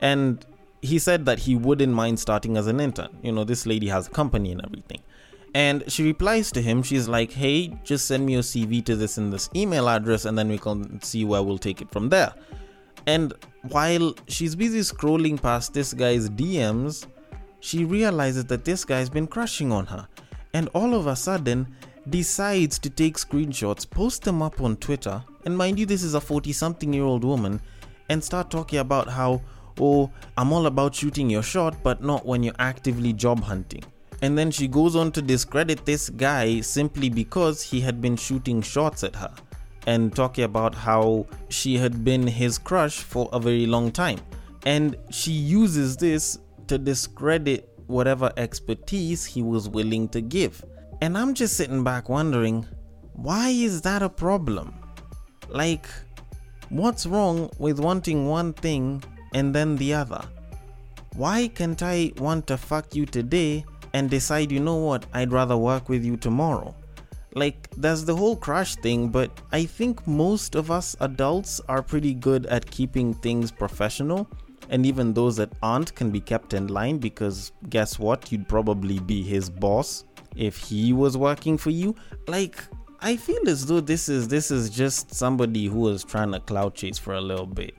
And 0.00 0.44
he 0.80 0.98
said 0.98 1.24
that 1.26 1.38
he 1.38 1.54
wouldn't 1.54 1.92
mind 1.92 2.18
starting 2.18 2.56
as 2.56 2.66
an 2.66 2.80
intern. 2.80 3.16
You 3.22 3.32
know, 3.32 3.44
this 3.44 3.66
lady 3.66 3.88
has 3.88 4.08
a 4.08 4.10
company 4.10 4.52
and 4.52 4.64
everything. 4.64 5.00
And 5.54 5.84
she 5.90 6.02
replies 6.02 6.50
to 6.52 6.62
him, 6.62 6.82
she's 6.82 7.08
like, 7.08 7.30
hey, 7.30 7.78
just 7.84 8.06
send 8.06 8.24
me 8.24 8.32
your 8.32 8.42
CV 8.42 8.84
to 8.86 8.96
this 8.96 9.18
in 9.18 9.30
this 9.30 9.50
email 9.54 9.88
address 9.88 10.24
and 10.24 10.36
then 10.36 10.48
we 10.48 10.58
can 10.58 11.00
see 11.02 11.24
where 11.24 11.42
we'll 11.42 11.58
take 11.58 11.82
it 11.82 11.90
from 11.90 12.08
there. 12.08 12.32
And 13.06 13.32
while 13.68 14.14
she's 14.28 14.54
busy 14.54 14.80
scrolling 14.80 15.40
past 15.40 15.74
this 15.74 15.92
guy's 15.92 16.30
DMs, 16.30 17.06
she 17.62 17.84
realizes 17.84 18.44
that 18.46 18.64
this 18.64 18.84
guy's 18.84 19.08
been 19.08 19.26
crushing 19.26 19.70
on 19.70 19.86
her 19.86 20.06
and 20.52 20.68
all 20.74 20.94
of 20.94 21.06
a 21.06 21.14
sudden 21.14 21.66
decides 22.10 22.76
to 22.80 22.90
take 22.90 23.16
screenshots, 23.16 23.88
post 23.88 24.24
them 24.24 24.42
up 24.42 24.60
on 24.60 24.76
Twitter, 24.76 25.22
and 25.44 25.56
mind 25.56 25.78
you, 25.78 25.86
this 25.86 26.02
is 26.02 26.14
a 26.14 26.20
40 26.20 26.52
something 26.52 26.92
year 26.92 27.04
old 27.04 27.22
woman, 27.22 27.60
and 28.08 28.22
start 28.22 28.50
talking 28.50 28.80
about 28.80 29.08
how, 29.08 29.40
oh, 29.80 30.10
I'm 30.36 30.52
all 30.52 30.66
about 30.66 30.94
shooting 30.94 31.30
your 31.30 31.44
shot, 31.44 31.80
but 31.84 32.02
not 32.02 32.26
when 32.26 32.42
you're 32.42 32.54
actively 32.58 33.12
job 33.12 33.40
hunting. 33.40 33.84
And 34.22 34.36
then 34.36 34.50
she 34.50 34.66
goes 34.66 34.96
on 34.96 35.12
to 35.12 35.22
discredit 35.22 35.84
this 35.84 36.10
guy 36.10 36.60
simply 36.60 37.08
because 37.08 37.62
he 37.62 37.80
had 37.80 38.00
been 38.00 38.16
shooting 38.16 38.60
shots 38.60 39.04
at 39.04 39.14
her 39.14 39.32
and 39.86 40.14
talking 40.14 40.44
about 40.44 40.74
how 40.74 41.26
she 41.48 41.76
had 41.76 42.04
been 42.04 42.26
his 42.26 42.58
crush 42.58 42.98
for 42.98 43.28
a 43.32 43.38
very 43.38 43.66
long 43.66 43.92
time. 43.92 44.18
And 44.66 44.96
she 45.10 45.32
uses 45.32 45.96
this 45.96 46.38
to 46.68 46.78
discredit 46.78 47.68
whatever 47.86 48.32
expertise 48.36 49.24
he 49.24 49.42
was 49.42 49.68
willing 49.68 50.08
to 50.10 50.20
give. 50.20 50.64
And 51.00 51.16
I'm 51.18 51.34
just 51.34 51.56
sitting 51.56 51.84
back 51.84 52.08
wondering, 52.08 52.66
why 53.14 53.48
is 53.48 53.82
that 53.82 54.02
a 54.02 54.08
problem? 54.08 54.74
Like, 55.48 55.86
what's 56.68 57.06
wrong 57.06 57.50
with 57.58 57.78
wanting 57.78 58.28
one 58.28 58.52
thing 58.52 59.02
and 59.34 59.54
then 59.54 59.76
the 59.76 59.94
other? 59.94 60.24
Why 61.14 61.48
can't 61.48 61.82
I 61.82 62.12
want 62.16 62.46
to 62.46 62.56
fuck 62.56 62.94
you 62.94 63.04
today 63.04 63.64
and 63.92 64.08
decide, 64.08 64.50
you 64.50 64.60
know 64.60 64.76
what, 64.76 65.04
I'd 65.12 65.32
rather 65.32 65.56
work 65.56 65.88
with 65.88 66.04
you 66.04 66.16
tomorrow? 66.16 66.74
Like, 67.34 67.68
there's 67.76 68.04
the 68.04 68.16
whole 68.16 68.36
crush 68.36 68.76
thing, 68.76 69.08
but 69.08 69.30
I 69.52 69.64
think 69.64 70.06
most 70.06 70.54
of 70.54 70.70
us 70.70 70.96
adults 71.00 71.60
are 71.68 71.82
pretty 71.82 72.14
good 72.14 72.46
at 72.46 72.70
keeping 72.70 73.14
things 73.14 73.50
professional 73.50 74.28
and 74.72 74.86
even 74.86 75.12
those 75.12 75.36
that 75.36 75.52
aren't 75.62 75.94
can 75.94 76.10
be 76.10 76.20
kept 76.20 76.54
in 76.54 76.66
line 76.66 76.96
because 76.96 77.52
guess 77.68 77.98
what? 77.98 78.32
You'd 78.32 78.48
probably 78.48 78.98
be 78.98 79.22
his 79.22 79.50
boss 79.50 80.04
if 80.34 80.56
he 80.56 80.94
was 80.94 81.16
working 81.16 81.58
for 81.58 81.68
you. 81.68 81.94
Like, 82.26 82.64
I 83.00 83.16
feel 83.16 83.46
as 83.48 83.66
though 83.66 83.80
this 83.80 84.08
is 84.08 84.28
this 84.28 84.50
is 84.50 84.70
just 84.70 85.14
somebody 85.14 85.66
who 85.66 85.80
was 85.80 86.04
trying 86.04 86.32
to 86.32 86.40
cloud 86.40 86.74
chase 86.74 86.98
for 86.98 87.14
a 87.14 87.20
little 87.20 87.46
bit. 87.46 87.74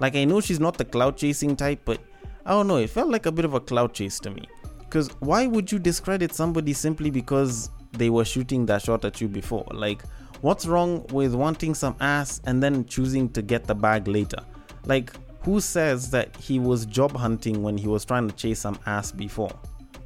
Like 0.00 0.16
I 0.16 0.24
know 0.24 0.40
she's 0.40 0.60
not 0.60 0.76
the 0.76 0.84
cloud 0.84 1.16
chasing 1.16 1.56
type, 1.56 1.80
but 1.86 1.98
I 2.44 2.50
don't 2.50 2.68
know, 2.68 2.76
it 2.76 2.90
felt 2.90 3.08
like 3.08 3.24
a 3.24 3.32
bit 3.32 3.46
of 3.46 3.54
a 3.54 3.60
cloud 3.60 3.94
chase 3.94 4.20
to 4.20 4.30
me. 4.30 4.46
Cause 4.90 5.08
why 5.20 5.46
would 5.46 5.72
you 5.72 5.78
discredit 5.78 6.34
somebody 6.34 6.74
simply 6.74 7.10
because 7.10 7.70
they 7.92 8.10
were 8.10 8.24
shooting 8.24 8.66
that 8.66 8.82
shot 8.82 9.06
at 9.06 9.18
you 9.20 9.28
before? 9.28 9.66
Like, 9.70 10.02
what's 10.42 10.66
wrong 10.66 11.06
with 11.06 11.34
wanting 11.34 11.74
some 11.74 11.96
ass 12.00 12.42
and 12.44 12.62
then 12.62 12.84
choosing 12.84 13.30
to 13.30 13.40
get 13.40 13.64
the 13.64 13.74
bag 13.74 14.08
later? 14.08 14.38
Like, 14.84 15.12
who 15.44 15.60
says 15.60 16.10
that 16.10 16.34
he 16.36 16.58
was 16.58 16.86
job 16.86 17.16
hunting 17.16 17.62
when 17.62 17.76
he 17.76 17.86
was 17.86 18.04
trying 18.04 18.28
to 18.28 18.34
chase 18.34 18.60
some 18.60 18.78
ass 18.86 19.12
before? 19.12 19.52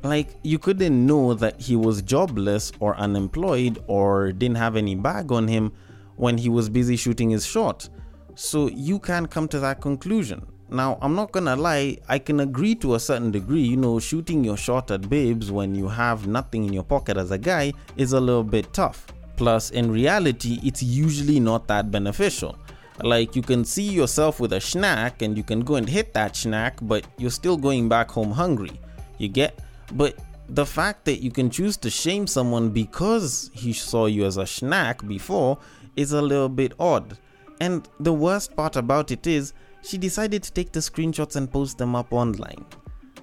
Like, 0.03 0.37
you 0.43 0.59
couldn't 0.59 1.07
know 1.07 1.35
that 1.35 1.61
he 1.61 1.77
was 1.77 2.03
jobless 2.03 2.73
or 2.81 2.97
unemployed 2.97 3.83
or 3.87 4.33
didn't 4.33 4.57
have 4.57 4.77
any 4.77 4.95
bag 4.95 5.33
on 5.33 5.49
him 5.49 5.73
when 6.17 6.39
he 6.39 6.49
was 6.49 6.69
busy 6.69 6.97
shooting 6.97 7.31
his 7.31 7.47
shot. 7.47 7.89
So 8.35 8.69
you 8.69 8.99
can't 8.99 9.31
come 9.31 9.49
to 9.49 9.61
that 9.61 9.81
conclusion. 9.81 10.47
Now, 10.71 10.99
I'm 11.01 11.15
not 11.15 11.33
gonna 11.33 11.57
lie, 11.57 11.97
I 12.09 12.19
can 12.19 12.41
agree 12.41 12.75
to 12.77 12.95
a 12.95 13.01
certain 13.01 13.31
degree, 13.31 13.63
you 13.63 13.77
know, 13.77 13.99
shooting 13.99 14.45
your 14.45 14.57
shot 14.57 14.91
at 14.91 15.09
babes 15.09 15.51
when 15.51 15.75
you 15.75 15.89
have 15.89 16.27
nothing 16.27 16.65
in 16.65 16.73
your 16.73 16.83
pocket 16.83 17.17
as 17.17 17.31
a 17.31 17.39
guy 17.39 17.73
is 17.97 18.13
a 18.13 18.21
little 18.21 18.45
bit 18.45 18.73
tough. 18.73 19.07
Plus, 19.37 19.71
in 19.71 19.91
reality, 19.91 20.59
it's 20.63 20.83
usually 20.83 21.41
not 21.41 21.67
that 21.69 21.91
beneficial. 21.91 22.59
Like 23.03 23.37
you 23.37 23.43
can 23.43 23.65
see 23.65 23.89
yourself 23.89 24.41
with 24.41 24.53
a 24.53 24.61
snack 24.61 25.23
and 25.23 25.37
you 25.37 25.43
can 25.43 25.61
go 25.61 25.77
and 25.77 25.89
hit 25.89 26.15
that 26.15 26.37
snack, 26.37 26.79
but 26.83 27.07
you're 27.17 27.31
still 27.31 27.57
going 27.57 27.89
back 27.89 28.11
home 28.11 28.33
hungry. 28.33 28.81
You 29.19 29.29
get? 29.29 29.61
But 29.93 30.19
the 30.49 30.67
fact 30.67 31.05
that 31.05 31.23
you 31.23 31.31
can 31.31 31.51
choose 31.51 31.77
to 31.79 31.91
shame 31.91 32.27
someone 32.27 32.71
because 32.71 33.51
he 33.53 33.73
saw 33.73 34.07
you 34.07 34.25
as 34.25 34.37
a 34.37 34.47
snack 34.47 35.07
before 35.07 35.59
is 35.97 36.13
a 36.13 36.23
little 36.23 36.49
bit 36.49 36.73
odd. 36.79 37.19
And 37.61 37.89
the 38.01 38.13
worst 38.13 38.57
part 38.57 38.77
about 38.77 39.11
it 39.11 39.27
is, 39.27 39.53
she 39.83 39.99
decided 39.99 40.43
to 40.43 40.53
take 40.53 40.73
the 40.73 40.81
screenshots 40.81 41.37
and 41.37 41.51
post 41.51 41.79
them 41.79 41.95
up 41.95 42.13
online. 42.13 42.65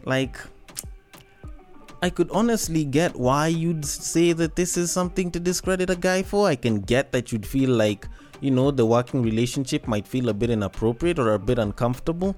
Like, 0.03 0.37
I 2.01 2.09
could 2.09 2.29
honestly 2.31 2.85
get 2.85 3.15
why 3.15 3.47
you'd 3.47 3.85
say 3.85 4.33
that 4.33 4.55
this 4.55 4.77
is 4.77 4.91
something 4.91 5.31
to 5.31 5.39
discredit 5.39 5.89
a 5.89 5.95
guy 5.95 6.21
for. 6.21 6.47
I 6.47 6.55
can 6.55 6.81
get 6.81 7.11
that 7.11 7.31
you'd 7.31 7.45
feel 7.45 7.71
like, 7.71 8.07
you 8.41 8.51
know, 8.51 8.71
the 8.71 8.85
working 8.85 9.21
relationship 9.21 9.87
might 9.87 10.07
feel 10.07 10.29
a 10.29 10.33
bit 10.33 10.49
inappropriate 10.49 11.19
or 11.19 11.33
a 11.33 11.39
bit 11.39 11.59
uncomfortable. 11.59 12.35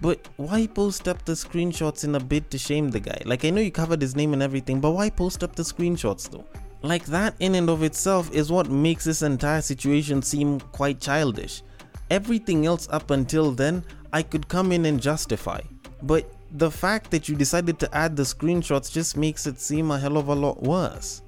But 0.00 0.28
why 0.36 0.66
post 0.66 1.08
up 1.08 1.24
the 1.24 1.32
screenshots 1.32 2.04
in 2.04 2.14
a 2.14 2.20
bid 2.20 2.50
to 2.50 2.58
shame 2.58 2.90
the 2.90 3.00
guy? 3.00 3.20
Like, 3.24 3.44
I 3.44 3.50
know 3.50 3.60
you 3.60 3.70
covered 3.70 4.02
his 4.02 4.14
name 4.14 4.32
and 4.32 4.42
everything, 4.42 4.80
but 4.80 4.92
why 4.92 5.08
post 5.08 5.42
up 5.42 5.56
the 5.56 5.62
screenshots 5.62 6.30
though? 6.30 6.44
Like, 6.82 7.06
that 7.06 7.34
in 7.40 7.54
and 7.54 7.70
of 7.70 7.82
itself 7.82 8.32
is 8.32 8.52
what 8.52 8.68
makes 8.68 9.04
this 9.04 9.22
entire 9.22 9.62
situation 9.62 10.20
seem 10.22 10.60
quite 10.60 11.00
childish. 11.00 11.62
Everything 12.10 12.66
else 12.66 12.86
up 12.90 13.10
until 13.10 13.50
then, 13.50 13.84
I 14.12 14.22
could 14.22 14.48
come 14.48 14.70
in 14.70 14.84
and 14.84 15.00
justify. 15.00 15.60
But 16.02 16.30
the 16.52 16.70
fact 16.70 17.10
that 17.10 17.28
you 17.28 17.34
decided 17.34 17.78
to 17.80 17.94
add 17.96 18.14
the 18.14 18.22
screenshots 18.22 18.92
just 18.92 19.16
makes 19.16 19.46
it 19.46 19.60
seem 19.60 19.90
a 19.90 19.98
hell 19.98 20.16
of 20.16 20.28
a 20.28 20.34
lot 20.34 20.62
worse. 20.62 21.22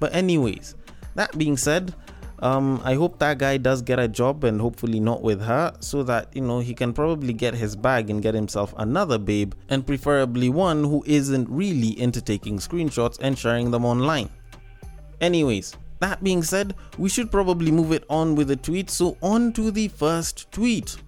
But, 0.00 0.14
anyways, 0.14 0.74
that 1.14 1.36
being 1.38 1.56
said, 1.56 1.94
um, 2.44 2.82
I 2.84 2.92
hope 2.94 3.18
that 3.20 3.38
guy 3.38 3.56
does 3.56 3.80
get 3.80 3.98
a 3.98 4.06
job 4.06 4.44
and 4.44 4.60
hopefully 4.60 5.00
not 5.00 5.22
with 5.22 5.40
her, 5.40 5.74
so 5.80 6.02
that 6.02 6.28
you 6.36 6.42
know 6.42 6.58
he 6.58 6.74
can 6.74 6.92
probably 6.92 7.32
get 7.32 7.54
his 7.54 7.74
bag 7.74 8.10
and 8.10 8.22
get 8.22 8.34
himself 8.34 8.74
another 8.76 9.16
babe, 9.18 9.54
and 9.70 9.86
preferably 9.86 10.50
one 10.50 10.84
who 10.84 11.02
isn't 11.06 11.48
really 11.48 11.98
into 11.98 12.20
taking 12.20 12.58
screenshots 12.58 13.18
and 13.22 13.38
sharing 13.38 13.70
them 13.70 13.86
online. 13.86 14.28
Anyways, 15.22 15.74
that 16.00 16.22
being 16.22 16.42
said, 16.42 16.74
we 16.98 17.08
should 17.08 17.30
probably 17.30 17.70
move 17.70 17.92
it 17.92 18.04
on 18.10 18.34
with 18.34 18.48
the 18.48 18.56
tweet, 18.56 18.90
so 18.90 19.16
on 19.22 19.54
to 19.54 19.70
the 19.70 19.88
first 19.88 20.52
tweet. 20.52 20.98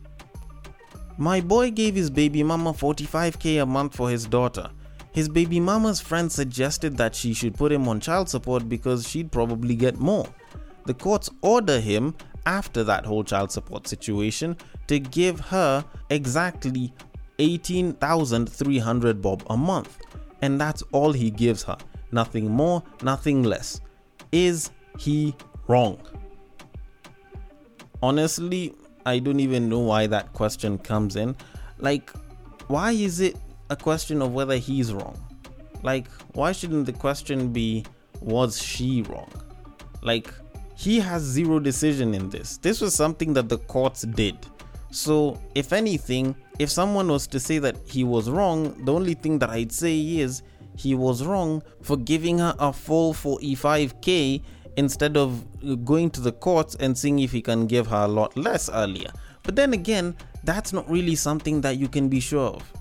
My 1.19 1.43
boy 1.43 1.71
gave 1.71 1.95
his 1.95 2.09
baby 2.09 2.43
mama 2.43 2.73
45k 2.73 3.63
a 3.63 3.67
month 3.67 3.95
for 3.95 4.09
his 4.09 4.25
daughter. 4.25 4.71
His 5.13 5.29
baby 5.29 5.61
mama's 5.61 6.01
friend 6.01 6.33
suggested 6.33 6.97
that 6.97 7.15
she 7.15 7.35
should 7.35 7.57
put 7.57 7.73
him 7.73 7.87
on 7.89 8.01
child 8.01 8.31
support 8.31 8.71
because 8.71 9.07
she'd 9.07 9.31
probably 9.31 9.75
get 9.75 9.99
more. 9.99 10.27
The 10.87 10.95
courts 10.95 11.29
order 11.43 11.81
him, 11.81 12.15
after 12.47 12.85
that 12.85 13.05
whole 13.05 13.25
child 13.25 13.51
support 13.51 13.89
situation, 13.89 14.57
to 14.87 14.99
give 15.01 15.41
her 15.41 15.85
exactly 16.11 16.95
18,300 17.39 19.21
bob 19.21 19.43
a 19.51 19.57
month. 19.57 19.99
And 20.43 20.61
that's 20.61 20.83
all 20.93 21.13
he 21.13 21.31
gives 21.31 21.65
her. 21.65 21.77
Nothing 22.13 22.49
more, 22.51 22.83
nothing 23.03 23.43
less. 23.43 23.81
Is 24.31 24.71
he 24.99 25.35
wrong? 25.67 25.99
Honestly, 28.03 28.75
I 29.05 29.19
don't 29.19 29.41
even 29.41 29.69
know 29.69 29.81
why 29.81 30.07
that 30.07 30.33
question 30.33 30.79
comes 30.79 31.17
in. 31.17 31.37
Like, 31.79 32.11
why 32.69 32.93
is 32.93 33.21
it 33.21 33.37
a 33.71 33.77
question 33.77 34.23
of 34.23 34.33
whether 34.33 34.57
he's 34.57 34.93
wrong? 34.93 35.17
Like, 35.83 36.09
why 36.33 36.53
shouldn't 36.53 36.87
the 36.87 36.93
question 36.93 37.53
be, 37.53 37.85
was 38.21 38.63
she 38.63 39.03
wrong? 39.03 39.31
Like, 40.03 40.33
he 40.77 41.01
has 41.01 41.23
zero 41.23 41.59
decision 41.59 42.15
in 42.15 42.29
this. 42.29 42.59
This 42.59 42.81
was 42.81 42.95
something 42.95 43.33
that 43.33 43.49
the 43.49 43.59
courts 43.59 44.03
did. 44.03 44.37
So, 44.91 45.41
if 45.55 45.73
anything, 45.73 46.37
if 46.59 46.71
someone 46.71 47.09
was 47.09 47.27
to 47.29 47.41
say 47.41 47.59
that 47.59 47.77
he 47.87 48.05
was 48.05 48.31
wrong, 48.31 48.85
the 48.85 48.93
only 48.93 49.15
thing 49.15 49.39
that 49.41 49.51
I'd 49.51 49.73
say 49.73 49.99
is 49.99 50.43
he 50.77 50.95
was 50.95 51.25
wrong 51.25 51.63
for 51.83 51.97
giving 51.97 52.39
her 52.39 52.55
a 52.59 52.73
full 52.73 53.15
45k 53.15 54.43
instead 54.77 55.17
of 55.17 55.45
going 55.85 56.11
to 56.11 56.21
the 56.21 56.33
courts 56.33 56.75
and 56.77 56.97
seeing 56.97 57.19
if 57.21 57.33
he 57.33 57.41
can 57.41 57.67
give 57.67 57.87
her 57.87 58.05
a 58.05 58.09
lot 58.09 58.37
less 58.37 58.69
earlier. 58.69 59.11
But 59.43 59.57
then 59.57 59.73
again, 59.73 60.15
that's 60.45 60.73
not 60.73 60.89
really 60.91 61.15
something 61.15 61.63
that 61.63 61.79
you 61.79 61.89
can 61.89 62.09
be 62.09 62.21
sure 62.21 62.49
of. 62.51 62.73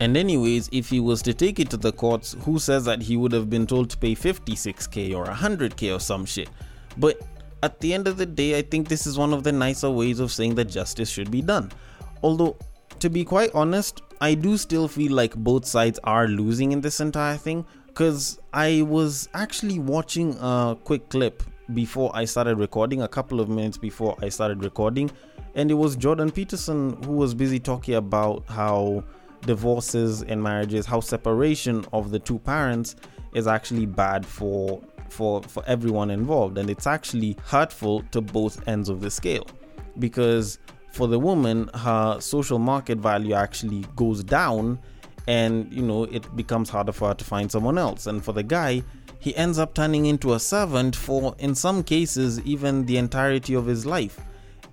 And, 0.00 0.16
anyways, 0.16 0.68
if 0.72 0.88
he 0.88 1.00
was 1.00 1.22
to 1.22 1.34
take 1.34 1.60
it 1.60 1.70
to 1.70 1.76
the 1.76 1.92
courts, 1.92 2.36
who 2.44 2.58
says 2.58 2.84
that 2.86 3.02
he 3.02 3.16
would 3.16 3.32
have 3.32 3.50
been 3.50 3.66
told 3.66 3.90
to 3.90 3.96
pay 3.96 4.14
56k 4.14 5.14
or 5.14 5.26
100k 5.26 5.94
or 5.94 6.00
some 6.00 6.24
shit? 6.24 6.48
But 6.96 7.20
at 7.62 7.78
the 7.80 7.94
end 7.94 8.08
of 8.08 8.16
the 8.16 8.26
day, 8.26 8.58
I 8.58 8.62
think 8.62 8.88
this 8.88 9.06
is 9.06 9.16
one 9.16 9.32
of 9.32 9.44
the 9.44 9.52
nicer 9.52 9.90
ways 9.90 10.18
of 10.20 10.32
saying 10.32 10.56
that 10.56 10.66
justice 10.66 11.08
should 11.08 11.30
be 11.30 11.42
done. 11.42 11.70
Although, 12.22 12.56
to 12.98 13.08
be 13.08 13.24
quite 13.24 13.54
honest, 13.54 14.02
I 14.20 14.34
do 14.34 14.56
still 14.56 14.88
feel 14.88 15.12
like 15.12 15.34
both 15.34 15.64
sides 15.64 15.98
are 16.04 16.26
losing 16.28 16.72
in 16.72 16.80
this 16.80 17.00
entire 17.00 17.36
thing 17.36 17.64
because 17.86 18.38
I 18.52 18.82
was 18.82 19.28
actually 19.34 19.78
watching 19.78 20.36
a 20.40 20.76
quick 20.84 21.08
clip 21.08 21.42
before 21.74 22.10
I 22.14 22.24
started 22.24 22.58
recording, 22.58 23.02
a 23.02 23.08
couple 23.08 23.40
of 23.40 23.48
minutes 23.48 23.78
before 23.78 24.16
I 24.20 24.28
started 24.28 24.64
recording, 24.64 25.10
and 25.54 25.70
it 25.70 25.74
was 25.74 25.96
Jordan 25.96 26.30
Peterson 26.30 27.00
who 27.04 27.12
was 27.12 27.34
busy 27.34 27.58
talking 27.58 27.94
about 27.94 28.44
how 28.48 29.04
divorces 29.42 30.22
and 30.22 30.42
marriages, 30.42 30.86
how 30.86 31.00
separation 31.00 31.84
of 31.92 32.10
the 32.10 32.18
two 32.18 32.38
parents 32.38 32.96
is 33.34 33.46
actually 33.46 33.86
bad 33.86 34.24
for 34.24 34.80
for 35.12 35.42
for 35.42 35.62
everyone 35.66 36.10
involved. 36.10 36.58
And 36.58 36.70
it's 36.70 36.86
actually 36.86 37.36
hurtful 37.44 38.02
to 38.10 38.20
both 38.20 38.66
ends 38.66 38.88
of 38.88 39.00
the 39.00 39.10
scale. 39.10 39.46
Because 39.98 40.58
for 40.92 41.06
the 41.06 41.18
woman 41.18 41.70
her 41.74 42.20
social 42.20 42.58
market 42.58 42.98
value 42.98 43.34
actually 43.34 43.84
goes 43.96 44.22
down 44.22 44.78
and 45.26 45.72
you 45.72 45.82
know 45.82 46.04
it 46.04 46.34
becomes 46.36 46.68
harder 46.68 46.92
for 46.92 47.08
her 47.08 47.14
to 47.14 47.24
find 47.24 47.50
someone 47.50 47.78
else. 47.78 48.06
And 48.06 48.24
for 48.24 48.32
the 48.32 48.42
guy 48.42 48.82
he 49.18 49.36
ends 49.36 49.58
up 49.58 49.74
turning 49.74 50.06
into 50.06 50.34
a 50.34 50.40
servant 50.40 50.96
for 50.96 51.34
in 51.38 51.54
some 51.54 51.84
cases 51.84 52.40
even 52.40 52.86
the 52.86 52.96
entirety 52.96 53.54
of 53.54 53.66
his 53.66 53.86
life. 53.86 54.18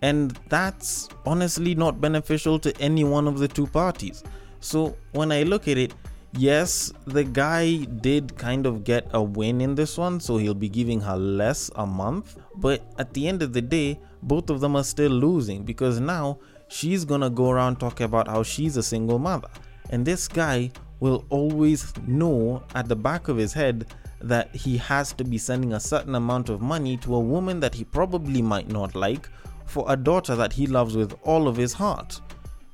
And 0.01 0.31
that's 0.47 1.09
honestly 1.25 1.75
not 1.75 1.99
beneficial 1.99 2.57
to 2.59 2.75
any 2.79 3.03
one 3.03 3.27
of 3.27 3.37
the 3.37 3.47
two 3.47 3.67
parties. 3.67 4.23
So 4.61 4.95
when 5.11 5.31
i 5.31 5.43
look 5.43 5.67
at 5.67 5.77
it 5.77 5.93
yes 6.33 6.93
the 7.05 7.23
guy 7.23 7.77
did 8.01 8.37
kind 8.37 8.65
of 8.65 8.83
get 8.83 9.07
a 9.13 9.21
win 9.21 9.61
in 9.61 9.75
this 9.75 9.97
one 9.97 10.19
so 10.19 10.37
he'll 10.37 10.53
be 10.53 10.69
giving 10.69 11.01
her 11.01 11.17
less 11.17 11.71
a 11.75 11.85
month 11.85 12.37
but 12.55 12.83
at 12.99 13.13
the 13.13 13.27
end 13.27 13.41
of 13.41 13.53
the 13.53 13.61
day 13.61 13.99
both 14.23 14.49
of 14.49 14.59
them 14.59 14.75
are 14.75 14.83
still 14.83 15.11
losing 15.11 15.63
because 15.63 15.99
now 15.99 16.37
she's 16.67 17.03
gonna 17.03 17.29
go 17.29 17.49
around 17.49 17.77
talking 17.79 18.05
about 18.05 18.27
how 18.27 18.43
she's 18.43 18.77
a 18.77 18.83
single 18.83 19.17
mother 19.17 19.49
and 19.89 20.05
this 20.05 20.27
guy 20.27 20.69
will 20.99 21.25
always 21.29 21.93
know 22.05 22.61
at 22.75 22.87
the 22.87 22.95
back 22.95 23.27
of 23.27 23.37
his 23.37 23.53
head 23.53 23.87
that 24.21 24.53
he 24.53 24.77
has 24.77 25.13
to 25.13 25.23
be 25.23 25.37
sending 25.37 25.73
a 25.73 25.79
certain 25.79 26.15
amount 26.15 26.49
of 26.49 26.61
money 26.61 26.97
to 26.97 27.15
a 27.15 27.19
woman 27.19 27.59
that 27.59 27.73
he 27.73 27.83
probably 27.83 28.41
might 28.41 28.67
not 28.67 28.95
like 28.95 29.29
for 29.65 29.85
a 29.87 29.95
daughter 29.95 30.35
that 30.35 30.51
he 30.51 30.67
loves 30.67 30.95
with 30.95 31.15
all 31.23 31.47
of 31.47 31.55
his 31.55 31.73
heart. 31.73 32.19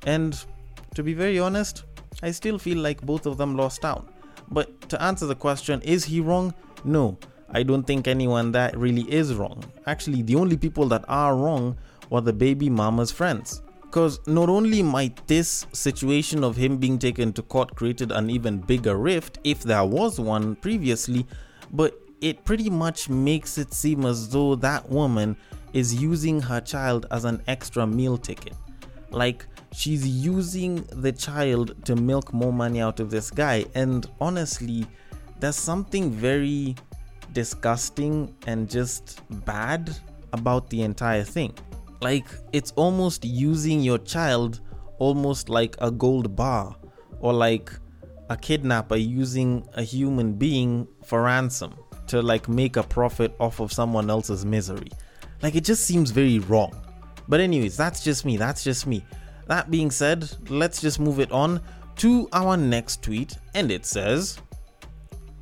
And 0.04 0.42
to 0.94 1.02
be 1.02 1.14
very 1.14 1.38
honest, 1.38 1.84
I 2.22 2.30
still 2.30 2.58
feel 2.58 2.78
like 2.78 3.02
both 3.02 3.26
of 3.26 3.36
them 3.36 3.56
lost 3.56 3.84
out. 3.84 4.08
But 4.50 4.88
to 4.88 5.02
answer 5.02 5.26
the 5.26 5.34
question, 5.34 5.80
is 5.82 6.04
he 6.04 6.20
wrong? 6.20 6.54
No, 6.84 7.18
I 7.50 7.62
don't 7.62 7.84
think 7.84 8.08
anyone 8.08 8.52
that 8.52 8.76
really 8.76 9.02
is 9.12 9.34
wrong. 9.34 9.64
Actually, 9.86 10.22
the 10.22 10.36
only 10.36 10.56
people 10.56 10.86
that 10.88 11.04
are 11.08 11.36
wrong 11.36 11.76
were 12.10 12.20
the 12.20 12.32
baby 12.32 12.70
mama's 12.70 13.10
friends. 13.10 13.62
Because 13.82 14.20
not 14.26 14.48
only 14.48 14.82
might 14.82 15.26
this 15.26 15.66
situation 15.72 16.44
of 16.44 16.56
him 16.56 16.76
being 16.76 16.98
taken 16.98 17.32
to 17.32 17.42
court 17.42 17.74
created 17.74 18.12
an 18.12 18.30
even 18.30 18.58
bigger 18.58 18.96
rift, 18.96 19.38
if 19.44 19.62
there 19.62 19.84
was 19.84 20.20
one 20.20 20.56
previously, 20.56 21.26
but 21.72 21.98
it 22.20 22.44
pretty 22.44 22.68
much 22.68 23.08
makes 23.08 23.58
it 23.58 23.72
seem 23.72 24.04
as 24.04 24.28
though 24.28 24.54
that 24.56 24.88
woman 24.88 25.36
is 25.72 25.94
using 25.94 26.40
her 26.40 26.60
child 26.60 27.06
as 27.10 27.24
an 27.24 27.42
extra 27.46 27.86
meal 27.86 28.16
ticket. 28.16 28.54
Like, 29.10 29.46
she's 29.76 30.08
using 30.08 30.82
the 30.90 31.12
child 31.12 31.84
to 31.84 31.94
milk 31.94 32.32
more 32.32 32.52
money 32.52 32.80
out 32.80 32.98
of 32.98 33.10
this 33.10 33.30
guy. 33.30 33.62
And 33.74 34.06
honestly, 34.22 34.86
there's 35.38 35.56
something 35.56 36.10
very 36.10 36.74
disgusting 37.34 38.34
and 38.46 38.70
just 38.70 39.20
bad 39.44 39.94
about 40.32 40.70
the 40.70 40.80
entire 40.80 41.24
thing. 41.24 41.52
Like, 42.00 42.24
it's 42.54 42.72
almost 42.76 43.26
using 43.26 43.82
your 43.82 43.98
child 43.98 44.60
almost 44.98 45.50
like 45.50 45.76
a 45.80 45.90
gold 45.90 46.34
bar 46.34 46.74
or 47.20 47.34
like 47.34 47.70
a 48.30 48.36
kidnapper 48.36 48.96
using 48.96 49.68
a 49.74 49.82
human 49.82 50.32
being 50.32 50.88
for 51.04 51.22
ransom 51.22 51.74
to 52.06 52.22
like 52.22 52.48
make 52.48 52.78
a 52.78 52.82
profit 52.82 53.36
off 53.40 53.60
of 53.60 53.70
someone 53.74 54.08
else's 54.08 54.46
misery. 54.46 54.88
Like, 55.42 55.54
it 55.54 55.64
just 55.64 55.84
seems 55.84 56.12
very 56.12 56.38
wrong. 56.38 56.72
But, 57.28 57.40
anyways, 57.40 57.76
that's 57.76 58.02
just 58.02 58.24
me. 58.24 58.38
That's 58.38 58.64
just 58.64 58.86
me. 58.86 59.04
That 59.46 59.70
being 59.70 59.90
said, 59.90 60.28
let's 60.48 60.80
just 60.80 61.00
move 61.00 61.20
it 61.20 61.32
on 61.32 61.60
to 61.96 62.28
our 62.32 62.56
next 62.56 63.02
tweet, 63.02 63.38
and 63.54 63.70
it 63.70 63.86
says 63.86 64.38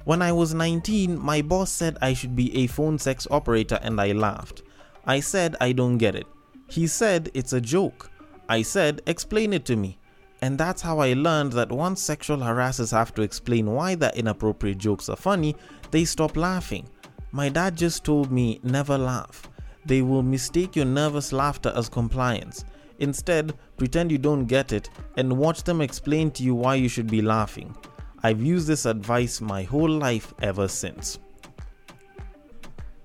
When 0.05 0.23
I 0.23 0.33
was 0.33 0.55
19, 0.55 1.19
my 1.19 1.43
boss 1.43 1.71
said 1.73 1.99
I 2.01 2.13
should 2.13 2.37
be 2.37 2.55
a 2.57 2.67
phone 2.67 2.99
sex 2.99 3.27
operator, 3.31 3.79
and 3.83 4.01
I 4.01 4.13
laughed. 4.13 4.63
I 5.07 5.21
said 5.21 5.57
I 5.61 5.73
don't 5.73 5.99
get 5.99 6.15
it. 6.15 6.27
He 6.69 6.87
said 6.87 7.31
it's 7.35 7.53
a 7.53 7.61
joke. 7.61 8.11
I 8.49 8.63
said, 8.63 9.03
explain 9.07 9.53
it 9.53 9.65
to 9.67 9.77
me. 9.77 9.99
And 10.43 10.59
that's 10.59 10.83
how 10.83 10.99
I 10.99 11.15
learned 11.15 11.53
that 11.55 11.73
once 11.73 12.03
sexual 12.03 12.39
harassers 12.39 12.93
have 12.93 13.15
to 13.15 13.23
explain 13.23 13.71
why 13.71 13.95
their 13.95 14.13
inappropriate 14.15 14.79
jokes 14.79 15.09
are 15.09 15.17
funny, 15.17 15.57
they 15.91 16.05
stop 16.05 16.37
laughing. 16.37 16.87
My 17.33 17.49
dad 17.49 17.77
just 17.77 18.05
told 18.05 18.31
me 18.31 18.61
never 18.63 18.99
laugh. 18.99 19.49
They 19.87 20.03
will 20.03 20.23
mistake 20.23 20.77
your 20.77 20.85
nervous 20.85 21.33
laughter 21.33 21.73
as 21.75 21.89
compliance. 21.89 22.65
Instead, 22.99 23.55
pretend 23.77 24.13
you 24.13 24.19
don't 24.19 24.47
get 24.47 24.73
it 24.73 24.91
and 25.17 25.37
watch 25.37 25.63
them 25.65 25.81
explain 25.81 26.31
to 26.33 26.43
you 26.43 26.55
why 26.55 26.75
you 26.75 26.89
should 26.89 27.11
be 27.11 27.23
laughing. 27.23 27.75
I've 28.23 28.43
used 28.43 28.67
this 28.67 28.87
advice 28.87 29.41
my 29.41 29.65
whole 29.65 29.91
life 29.91 30.33
ever 30.41 30.67
since. 30.69 31.19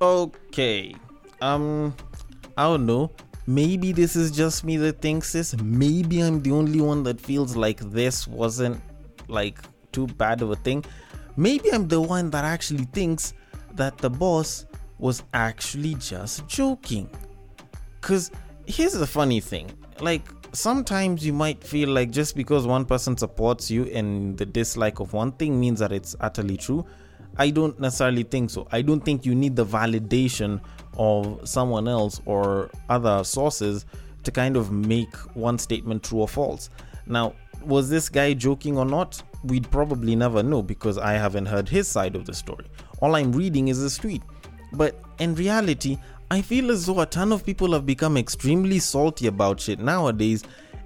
Okay. 0.02 0.96
Um, 1.42 1.94
I 2.58 2.64
don't 2.64 2.86
know. 2.86 3.12
Maybe 3.48 3.92
this 3.92 4.16
is 4.16 4.32
just 4.32 4.64
me 4.64 4.78
that 4.78 5.02
thinks 5.02 5.34
this. 5.34 5.58
Maybe 5.62 6.22
I'm 6.22 6.42
the 6.42 6.52
only 6.52 6.82
one 6.82 7.04
that 7.04 7.20
feels 7.20 7.56
like 7.56 7.80
this 7.92 8.28
wasn't 8.28 8.82
like 9.28 9.60
too 9.92 10.08
bad 10.08 10.42
of 10.42 10.52
a 10.52 10.56
thing. 10.56 10.86
Maybe 11.36 11.72
I'm 11.74 11.88
the 11.88 12.00
one 12.00 12.30
that 12.30 12.46
actually 12.46 12.86
thinks 12.86 13.34
that 13.74 13.98
the 13.98 14.10
boss 14.10 14.66
was 15.00 15.24
actually 15.34 15.96
just 15.96 16.48
joking. 16.48 17.10
Cause 18.02 18.32
here's 18.68 18.94
the 18.94 19.08
funny 19.08 19.40
thing. 19.40 19.70
Like 20.00 20.24
sometimes 20.54 21.26
you 21.26 21.34
might 21.34 21.64
feel 21.64 21.90
like 21.90 22.12
just 22.12 22.36
because 22.36 22.66
one 22.66 22.86
person 22.86 23.18
supports 23.18 23.70
you 23.70 23.86
and 23.86 24.38
the 24.38 24.46
dislike 24.46 25.00
of 25.00 25.14
one 25.14 25.32
thing 25.34 25.60
means 25.60 25.80
that 25.80 25.92
it's 25.92 26.16
utterly 26.20 26.58
true. 26.58 26.86
I 27.38 27.52
don't 27.52 27.80
necessarily 27.80 28.24
think 28.24 28.50
so. 28.50 28.68
I 28.72 28.82
don't 28.82 29.02
think 29.02 29.26
you 29.26 29.36
need 29.36 29.56
the 29.56 29.66
validation 29.66 30.62
of 30.98 31.48
someone 31.48 31.88
else 31.88 32.22
or 32.26 32.70
other 32.90 33.24
sources 33.24 33.86
to 34.24 34.32
kind 34.32 34.58
of 34.58 34.72
make 34.72 35.16
one 35.36 35.58
statement 35.58 36.04
true 36.04 36.20
or 36.20 36.28
false. 36.28 36.70
Now, 37.06 37.34
was 37.64 37.90
this 37.90 38.10
guy 38.10 38.34
joking 38.34 38.78
or 38.78 38.86
not? 38.86 39.22
We'd 39.44 39.70
probably 39.72 40.16
never 40.16 40.44
know 40.44 40.62
because 40.62 40.98
I 40.98 41.14
haven't 41.14 41.46
heard 41.46 41.70
his 41.70 41.88
side 41.88 42.16
of 42.16 42.26
the 42.26 42.34
story. 42.34 42.66
All 43.02 43.16
I'm 43.16 43.32
reading 43.32 43.70
is 43.70 43.82
the 43.82 44.02
tweet. 44.02 44.22
But 44.74 45.00
in 45.20 45.36
reality, 45.36 45.98
I 46.32 46.42
feel 46.42 46.70
as 46.70 46.86
though 46.86 47.00
a 47.00 47.08
ton 47.08 47.32
of 47.32 47.44
people 47.44 47.74
have 47.74 47.86
become 47.88 48.16
extremely 48.16 48.78
salty 48.78 49.26
about 49.26 49.60
shit 49.60 49.80
nowadays, 49.80 50.44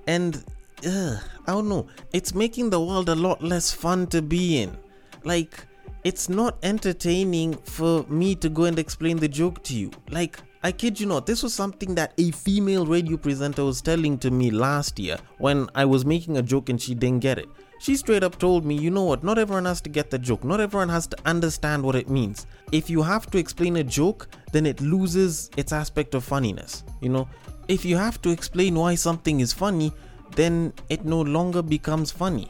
and 0.07 0.41
ugh, 0.87 1.17
I 1.45 1.51
don't 1.51 1.67
know, 1.67 1.87
it's 2.13 2.33
making 2.33 2.69
the 2.69 2.79
world 2.79 3.09
a 3.09 3.15
lot 3.15 3.43
less 3.43 3.71
fun 3.71 4.07
to 4.07 4.21
be 4.21 4.61
in. 4.61 4.77
Like, 5.25 5.65
it's 6.05 6.29
not 6.29 6.57
entertaining 6.63 7.55
for 7.55 8.03
me 8.03 8.35
to 8.35 8.47
go 8.47 8.65
and 8.65 8.79
explain 8.79 9.17
the 9.17 9.27
joke 9.27 9.63
to 9.63 9.75
you. 9.75 9.91
Like, 10.09 10.39
I 10.63 10.71
kid 10.71 10.97
you 10.97 11.07
not, 11.07 11.25
this 11.25 11.43
was 11.43 11.53
something 11.53 11.93
that 11.95 12.13
a 12.17 12.31
female 12.31 12.85
radio 12.85 13.17
presenter 13.17 13.65
was 13.65 13.81
telling 13.81 14.17
to 14.19 14.31
me 14.31 14.49
last 14.49 14.97
year 14.97 15.17
when 15.39 15.69
I 15.75 15.83
was 15.83 16.05
making 16.05 16.37
a 16.37 16.41
joke 16.41 16.69
and 16.69 16.81
she 16.81 16.95
didn't 16.95 17.19
get 17.19 17.37
it. 17.37 17.49
She 17.83 17.97
straight 17.97 18.23
up 18.23 18.39
told 18.39 18.63
me, 18.63 18.75
you 18.75 18.89
know 18.89 19.03
what, 19.03 19.25
not 19.25 19.37
everyone 19.37 19.65
has 19.65 19.81
to 19.81 19.89
get 19.89 20.09
the 20.09 20.17
joke, 20.17 20.45
not 20.45 20.61
everyone 20.61 20.87
has 20.87 21.05
to 21.07 21.17
understand 21.25 21.83
what 21.83 21.95
it 21.95 22.09
means. 22.09 22.47
If 22.71 22.89
you 22.89 23.01
have 23.01 23.29
to 23.31 23.37
explain 23.37 23.75
a 23.75 23.83
joke, 23.83 24.29
then 24.53 24.65
it 24.65 24.79
loses 24.79 25.49
its 25.57 25.73
aspect 25.73 26.15
of 26.15 26.23
funniness. 26.23 26.85
You 27.01 27.09
know, 27.09 27.27
if 27.67 27.83
you 27.83 27.97
have 27.97 28.21
to 28.21 28.29
explain 28.29 28.75
why 28.75 28.95
something 28.95 29.41
is 29.41 29.51
funny, 29.51 29.91
then 30.33 30.71
it 30.87 31.03
no 31.03 31.19
longer 31.19 31.61
becomes 31.61 32.09
funny. 32.09 32.49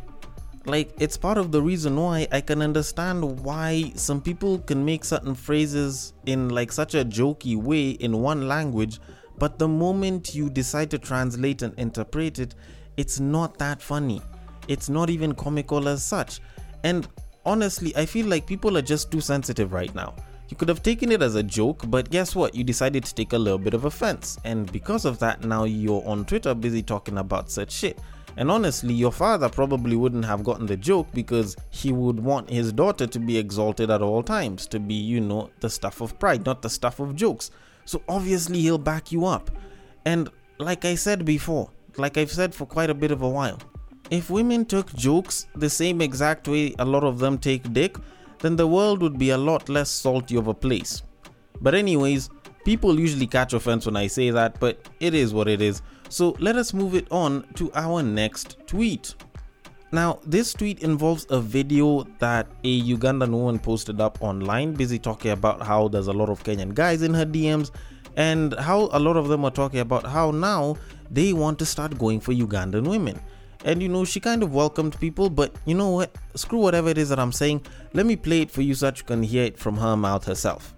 Like, 0.68 0.94
it's 1.00 1.18
part 1.18 1.40
of 1.40 1.52
the 1.52 1.64
reason 1.64 1.96
why 1.98 2.28
I 2.32 2.40
can 2.40 2.62
understand 2.62 3.40
why 3.40 3.92
some 3.96 4.22
people 4.22 4.60
can 4.60 4.86
make 4.86 5.04
certain 5.04 5.34
phrases 5.34 6.14
in 6.28 6.50
like 6.50 6.72
such 6.72 6.94
a 6.94 7.04
jokey 7.04 7.56
way 7.56 7.90
in 7.90 8.22
one 8.22 8.48
language, 8.48 9.00
but 9.40 9.58
the 9.58 9.68
moment 9.68 10.36
you 10.36 10.52
decide 10.52 10.92
to 10.92 11.00
translate 11.00 11.64
and 11.64 11.74
interpret 11.80 12.38
it, 12.38 12.54
it's 12.98 13.20
not 13.20 13.58
that 13.58 13.82
funny 13.82 14.22
it's 14.68 14.90
not 14.90 15.10
even 15.10 15.34
comical 15.34 15.88
as 15.88 16.06
such. 16.06 16.40
And 16.84 17.08
honestly, 17.46 17.96
I 17.96 18.06
feel 18.06 18.28
like 18.28 18.46
people 18.46 18.78
are 18.78 18.82
just 18.82 19.12
too 19.12 19.22
sensitive 19.22 19.74
right 19.74 19.94
now. 19.96 20.16
You 20.50 20.58
could 20.58 20.70
have 20.70 20.84
taken 20.84 21.12
it 21.12 21.22
as 21.22 21.36
a 21.36 21.44
joke, 21.44 21.84
but 21.88 22.12
guess 22.12 22.36
what? 22.36 22.54
You 22.54 22.64
decided 22.64 23.04
to 23.06 23.16
take 23.16 23.34
a 23.34 23.38
little 23.38 23.58
bit 23.58 23.74
of 23.74 23.86
offense. 23.86 24.38
And 24.44 24.72
because 24.72 25.06
of 25.06 25.18
that, 25.20 25.44
now 25.44 25.64
you're 25.64 26.06
on 26.06 26.26
Twitter 26.26 26.54
busy 26.54 26.84
talking 26.84 27.18
about 27.18 27.50
such 27.50 27.72
shit. 27.72 27.98
And 28.36 28.50
honestly, 28.50 28.94
your 28.94 29.12
father 29.12 29.48
probably 29.48 29.96
wouldn't 29.96 30.26
have 30.26 30.44
gotten 30.44 30.66
the 30.66 30.78
joke 30.78 31.08
because 31.14 31.56
he 31.70 31.92
would 31.92 32.20
want 32.20 32.50
his 32.50 32.74
daughter 32.74 33.08
to 33.08 33.20
be 33.20 33.38
exalted 33.38 33.90
at 33.90 34.02
all 34.02 34.24
times, 34.24 34.68
to 34.68 34.80
be, 34.80 34.96
you 34.96 35.22
know, 35.22 35.50
the 35.60 35.70
stuff 35.70 36.02
of 36.02 36.18
pride, 36.20 36.46
not 36.46 36.62
the 36.62 36.70
stuff 36.70 37.00
of 37.00 37.16
jokes. 37.16 37.52
So 37.86 38.02
obviously, 38.10 38.60
he'll 38.60 38.78
back 38.78 39.12
you 39.12 39.26
up. 39.26 39.52
And 40.06 40.30
like 40.58 40.84
I 40.86 40.96
said 40.96 41.26
before, 41.26 41.70
like 41.98 42.18
I've 42.18 42.32
said 42.32 42.54
for 42.56 42.66
quite 42.66 42.90
a 42.90 42.96
bit 42.96 43.12
of 43.12 43.22
a 43.22 43.30
while, 43.30 43.60
if 44.10 44.30
women 44.30 44.66
took 44.66 44.94
jokes 44.94 45.48
the 45.56 45.70
same 45.70 46.02
exact 46.02 46.48
way 46.48 46.76
a 46.80 46.86
lot 46.86 47.04
of 47.04 47.20
them 47.20 47.38
take 47.38 47.74
dick, 47.74 47.98
then 48.40 48.56
the 48.56 48.68
world 48.68 49.02
would 49.02 49.18
be 49.18 49.30
a 49.30 49.38
lot 49.38 49.70
less 49.70 49.90
salty 49.90 50.36
of 50.36 50.48
a 50.48 50.54
place. 50.54 51.02
But, 51.62 51.76
anyways, 51.76 52.30
people 52.66 53.00
usually 53.00 53.28
catch 53.28 53.54
offense 53.54 53.86
when 53.86 53.96
I 53.96 54.08
say 54.08 54.30
that, 54.32 54.60
but 54.60 54.90
it 55.00 55.14
is 55.14 55.34
what 55.34 55.48
it 55.48 55.62
is. 55.62 55.82
So, 56.10 56.36
let 56.40 56.56
us 56.56 56.74
move 56.74 56.94
it 56.94 57.08
on 57.12 57.46
to 57.56 57.72
our 57.74 58.04
next 58.04 58.58
tweet. 58.68 59.16
Now, 59.94 60.20
this 60.26 60.54
tweet 60.54 60.80
involves 60.82 61.28
a 61.30 61.40
video 61.40 62.04
that 62.20 62.48
a 62.64 62.82
Ugandan 62.82 63.30
woman 63.30 63.60
posted 63.60 64.02
up 64.02 64.18
online, 64.22 64.74
busy 64.74 64.98
talking 64.98 65.32
about 65.32 65.62
how 65.62 65.88
there's 65.88 66.08
a 66.08 66.14
lot 66.14 66.30
of 66.30 66.44
Kenyan 66.44 66.74
guys 66.74 67.04
in 67.04 67.14
her 67.14 67.26
DMs 67.26 67.70
and 68.16 68.54
how 68.56 68.90
a 68.92 69.00
lot 69.00 69.18
of 69.18 69.28
them 69.28 69.46
are 69.46 69.52
talking 69.52 69.80
about 69.80 70.06
how 70.06 70.32
now 70.32 70.76
they 71.12 71.32
want 71.32 71.60
to 71.60 71.66
start 71.66 71.98
going 71.98 72.20
for 72.20 72.34
Ugandan 72.34 72.88
women. 72.88 73.22
And 73.64 73.82
you 73.82 73.88
know, 73.88 74.04
she 74.04 74.20
kind 74.20 74.44
of 74.44 74.54
welcomed 74.54 75.00
people, 75.00 75.30
but 75.30 75.56
you 75.66 75.74
know 75.74 75.90
what? 75.90 76.16
Screw 76.36 76.60
whatever 76.60 76.90
it 76.90 76.98
is 76.98 77.10
that 77.10 77.20
I'm 77.20 77.32
saying. 77.32 77.66
Let 77.94 78.06
me 78.06 78.16
play 78.16 78.42
it 78.42 78.52
for 78.52 78.62
you 78.62 78.76
so 78.76 78.88
that 78.88 79.00
you 79.00 79.06
can 79.06 79.24
hear 79.24 79.46
it 79.46 79.58
from 79.58 79.78
her 79.78 79.96
mouth 79.96 80.26
herself. 80.26 80.76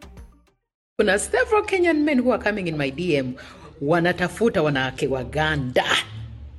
Kuna 1.00 1.18
several 1.20 1.64
Kenyan 1.64 2.04
men 2.04 2.20
who 2.20 2.32
are 2.32 2.38
coming 2.38 2.68
in 2.68 2.78
my 2.78 2.92
DM 2.92 3.38
wanatafuta 3.82 4.62
wanawake 4.64 5.10
Waganda. 5.10 5.84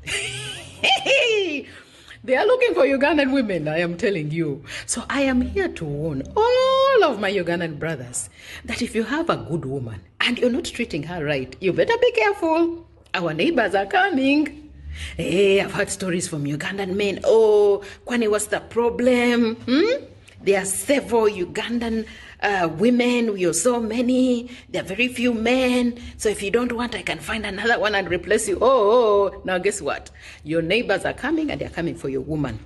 they 2.24 2.36
are 2.36 2.46
looking 2.46 2.74
for 2.74 2.84
Ugandan 2.84 3.32
women, 3.32 3.68
I 3.68 3.78
am 3.78 3.96
telling 3.96 4.30
you. 4.30 4.64
So 4.84 5.04
I 5.08 5.22
am 5.22 5.40
here 5.40 5.68
to 5.68 5.84
warn 5.84 6.22
all 6.36 7.04
of 7.04 7.20
my 7.20 7.32
Ugandan 7.32 7.78
brothers 7.78 8.28
that 8.64 8.82
if 8.82 8.94
you 8.94 9.04
have 9.04 9.30
a 9.30 9.36
good 9.36 9.64
woman 9.64 10.02
and 10.20 10.38
you're 10.38 10.50
not 10.50 10.64
treating 10.64 11.04
her 11.04 11.24
right, 11.24 11.56
you 11.60 11.72
better 11.72 11.96
be 11.98 12.12
careful. 12.12 12.86
Our 13.14 13.32
neighbors 13.32 13.74
are 13.74 13.86
coming. 13.86 14.65
Hey, 15.16 15.60
I've 15.60 15.72
heard 15.72 15.90
stories 15.90 16.28
from 16.28 16.44
Ugandan 16.44 16.96
men. 16.96 17.20
Oh, 17.24 17.82
Kwani, 18.06 18.30
what's 18.30 18.46
the 18.46 18.60
problem? 18.60 19.56
Hmm? 19.56 20.04
There 20.42 20.60
are 20.60 20.64
several 20.64 21.26
Ugandan 21.26 22.06
uh, 22.42 22.68
women. 22.78 23.32
We 23.32 23.46
are 23.46 23.52
so 23.52 23.80
many. 23.80 24.50
There 24.68 24.82
are 24.82 24.86
very 24.86 25.08
few 25.08 25.34
men. 25.34 25.98
So 26.16 26.28
if 26.28 26.42
you 26.42 26.50
don't 26.50 26.72
want, 26.72 26.94
I 26.94 27.02
can 27.02 27.18
find 27.18 27.44
another 27.46 27.78
one 27.80 27.94
and 27.94 28.08
replace 28.08 28.48
you. 28.48 28.58
Oh, 28.60 29.32
oh, 29.32 29.42
now 29.44 29.58
guess 29.58 29.80
what? 29.80 30.10
Your 30.44 30.62
neighbors 30.62 31.04
are 31.04 31.12
coming 31.14 31.50
and 31.50 31.60
they're 31.60 31.68
coming 31.70 31.94
for 31.96 32.08
your 32.08 32.20
woman. 32.20 32.58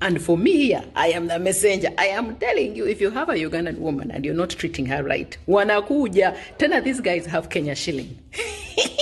And 0.00 0.20
for 0.20 0.36
me 0.36 0.52
here, 0.66 0.84
I 0.94 1.08
am 1.08 1.26
the 1.28 1.38
messenger. 1.38 1.88
I 1.96 2.06
am 2.08 2.36
telling 2.36 2.76
you, 2.76 2.86
if 2.86 3.00
you 3.00 3.10
have 3.10 3.30
a 3.30 3.34
Ugandan 3.34 3.78
woman 3.78 4.10
and 4.10 4.24
you're 4.24 4.34
not 4.34 4.50
treating 4.50 4.86
her 4.86 5.02
right, 5.02 5.36
wanakuja. 5.48 6.36
Tena 6.58 6.84
these 6.84 7.00
guys 7.00 7.24
have 7.26 7.48
Kenya 7.48 7.74
shilling. 7.74 8.18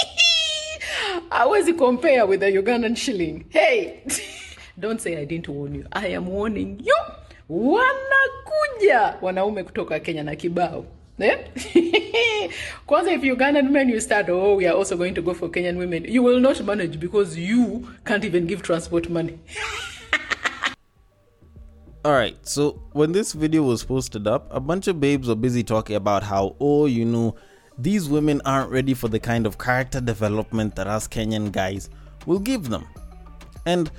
hawezi 1.31 1.73
compare 1.75 2.23
with 2.27 2.41
the 2.41 2.51
Ugandan 2.53 2.97
shilling. 2.97 3.45
Hey, 3.51 4.03
don't 4.79 5.01
say 5.01 5.17
I 5.17 5.25
didn't 5.25 5.49
warn 5.49 5.75
you. 5.75 5.87
I 5.93 6.07
am 6.09 6.29
warning 6.29 6.81
you. 6.85 6.97
Wanakuja 7.49 9.17
wanaume 9.23 9.65
kutoka 9.65 10.01
Kenya 10.01 10.23
na 10.23 10.37
kibao. 10.37 10.87
Eh? 11.19 11.39
Kwanza 12.87 13.13
if 13.13 13.23
Ugandan 13.23 13.71
men 13.71 13.89
you 13.89 14.01
start, 14.01 14.29
oh, 14.29 14.57
we 14.57 14.67
are 14.67 14.77
also 14.77 14.97
going 14.97 15.15
to 15.15 15.23
go 15.23 15.33
for 15.35 15.49
Kenyan 15.49 15.77
women, 15.79 16.05
you 16.05 16.23
will 16.23 16.41
not 16.41 16.61
manage 16.65 16.99
because 16.99 17.37
you 17.39 17.89
can't 18.05 18.25
even 18.25 18.47
give 18.47 18.63
transport 18.63 19.09
money. 19.09 19.39
Alright, 22.05 22.37
so 22.47 22.83
when 22.93 23.13
this 23.13 23.33
video 23.33 23.63
was 23.63 23.83
posted 23.85 24.27
up, 24.27 24.49
a 24.51 24.61
bunch 24.61 24.89
of 24.89 25.01
babes 25.01 25.29
were 25.29 25.35
busy 25.35 25.63
talking 25.63 25.97
about 25.97 26.23
how, 26.23 26.55
oh, 26.61 26.85
you 26.85 27.05
know, 27.05 27.35
these 27.79 28.09
women 28.09 28.41
aren't 28.45 28.71
ready 28.71 28.95
for 28.95 29.09
the 29.09 29.19
kind 29.19 29.47
of 29.47 29.59
character 29.59 30.01
development 30.01 30.77
that 30.77 30.87
us 30.87 31.09
Kenyan 31.09 31.51
guys 31.51 31.91
will 32.27 32.39
give 32.39 32.69
them. 32.69 32.87
And 33.67 33.91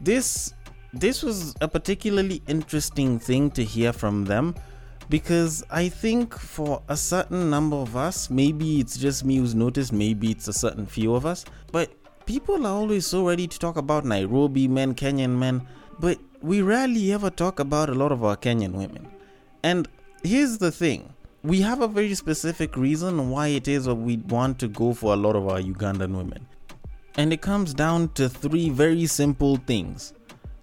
this 0.00 0.54
this 0.92 1.22
was 1.22 1.54
a 1.60 1.66
particularly 1.66 2.40
interesting 2.46 3.18
thing 3.18 3.50
to 3.50 3.64
hear 3.64 3.92
from 3.92 4.24
them 4.24 4.54
because 5.08 5.64
I 5.70 5.88
think 5.88 6.38
for 6.38 6.82
a 6.88 6.96
certain 6.96 7.50
number 7.50 7.76
of 7.76 7.96
us, 7.96 8.30
maybe 8.30 8.80
it's 8.80 8.96
just 8.96 9.24
me 9.24 9.36
who's 9.36 9.54
noticed, 9.54 9.92
maybe 9.92 10.30
it's 10.30 10.48
a 10.48 10.52
certain 10.52 10.86
few 10.86 11.14
of 11.14 11.26
us, 11.26 11.44
but 11.72 11.90
people 12.26 12.66
are 12.66 12.72
always 12.72 13.06
so 13.06 13.26
ready 13.26 13.46
to 13.46 13.58
talk 13.58 13.76
about 13.76 14.04
Nairobi 14.04 14.68
men, 14.68 14.94
Kenyan 14.94 15.36
men, 15.36 15.66
but 15.98 16.18
we 16.40 16.62
rarely 16.62 17.12
ever 17.12 17.30
talk 17.30 17.58
about 17.58 17.90
a 17.90 17.94
lot 17.94 18.12
of 18.12 18.24
our 18.24 18.36
Kenyan 18.36 18.72
women. 18.72 19.08
And 19.62 19.88
here's 20.22 20.58
the 20.58 20.70
thing 20.70 21.13
we 21.44 21.60
have 21.60 21.82
a 21.82 21.88
very 21.88 22.14
specific 22.14 22.74
reason 22.74 23.28
why 23.28 23.48
it 23.48 23.68
is 23.68 23.84
that 23.84 23.94
we 23.94 24.16
want 24.16 24.58
to 24.58 24.66
go 24.66 24.94
for 24.94 25.12
a 25.12 25.16
lot 25.16 25.36
of 25.36 25.46
our 25.46 25.60
Ugandan 25.60 26.16
women. 26.16 26.46
And 27.16 27.34
it 27.34 27.42
comes 27.42 27.74
down 27.74 28.08
to 28.14 28.30
three 28.30 28.70
very 28.70 29.04
simple 29.06 29.56
things 29.56 30.14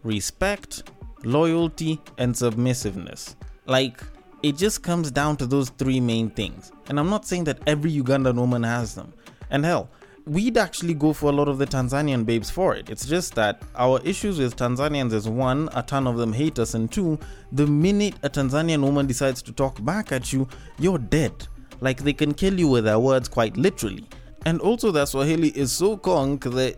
respect, 0.04 0.90
loyalty, 1.24 2.02
and 2.18 2.36
submissiveness. 2.36 3.36
Like, 3.68 4.02
it 4.42 4.58
just 4.58 4.82
comes 4.82 5.12
down 5.12 5.38
to 5.38 5.46
those 5.46 5.70
three 5.70 6.00
main 6.00 6.32
things. 6.32 6.72
And 6.90 7.00
I'm 7.00 7.12
not 7.12 7.28
saying 7.28 7.44
that 7.44 7.60
every 7.68 7.92
Ugandan 7.92 8.36
woman 8.36 8.64
has 8.64 8.96
them. 8.96 9.14
And 9.52 9.64
hell, 9.64 9.88
we'd 10.26 10.58
actually 10.58 10.94
go 10.94 11.14
for 11.14 11.30
a 11.30 11.34
lot 11.34 11.48
of 11.48 11.58
the 11.58 11.66
Tanzanian 11.66 12.26
babes 12.26 12.50
for 12.50 12.76
it. 12.76 12.90
It's 12.90 13.06
just 13.06 13.36
that 13.36 13.62
our 13.76 14.00
issues 14.04 14.40
with 14.40 14.56
Tanzanians 14.56 15.14
is 15.14 15.28
one, 15.28 15.70
a 15.74 15.84
ton 15.84 16.08
of 16.08 16.18
them 16.18 16.34
hate 16.34 16.60
us, 16.60 16.74
and 16.74 16.92
two, 16.92 17.20
the 17.52 17.68
minute 17.68 18.16
a 18.24 18.30
Tanzanian 18.30 18.82
woman 18.82 19.08
decides 19.08 19.42
to 19.44 19.52
talk 19.52 19.84
back 19.84 20.12
at 20.12 20.32
you, 20.32 20.48
you're 20.80 20.98
dead. 20.98 21.48
Like 21.80 22.04
they 22.04 22.14
can 22.14 22.34
kill 22.34 22.60
you 22.60 22.68
with 22.68 22.84
their 22.84 23.00
words 23.00 23.28
quite 23.28 23.58
literally. 23.58 24.08
And 24.46 24.60
also, 24.62 24.92
that 24.92 25.08
Swahili 25.08 25.50
is 25.50 25.72
so 25.72 25.98
conk 25.98 26.44
that 26.46 26.78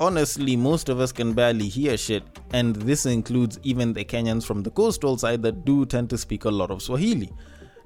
honestly, 0.00 0.56
most 0.56 0.88
of 0.88 1.00
us 1.00 1.12
can 1.12 1.32
barely 1.32 1.68
hear 1.68 1.96
shit, 1.96 2.22
and 2.52 2.76
this 2.76 3.06
includes 3.06 3.58
even 3.62 3.92
the 3.92 4.04
Kenyans 4.04 4.44
from 4.46 4.62
the 4.62 4.70
coastal 4.70 5.18
side 5.18 5.42
that 5.42 5.64
do 5.64 5.84
tend 5.84 6.08
to 6.10 6.18
speak 6.18 6.44
a 6.44 6.50
lot 6.50 6.70
of 6.70 6.82
Swahili. 6.82 7.32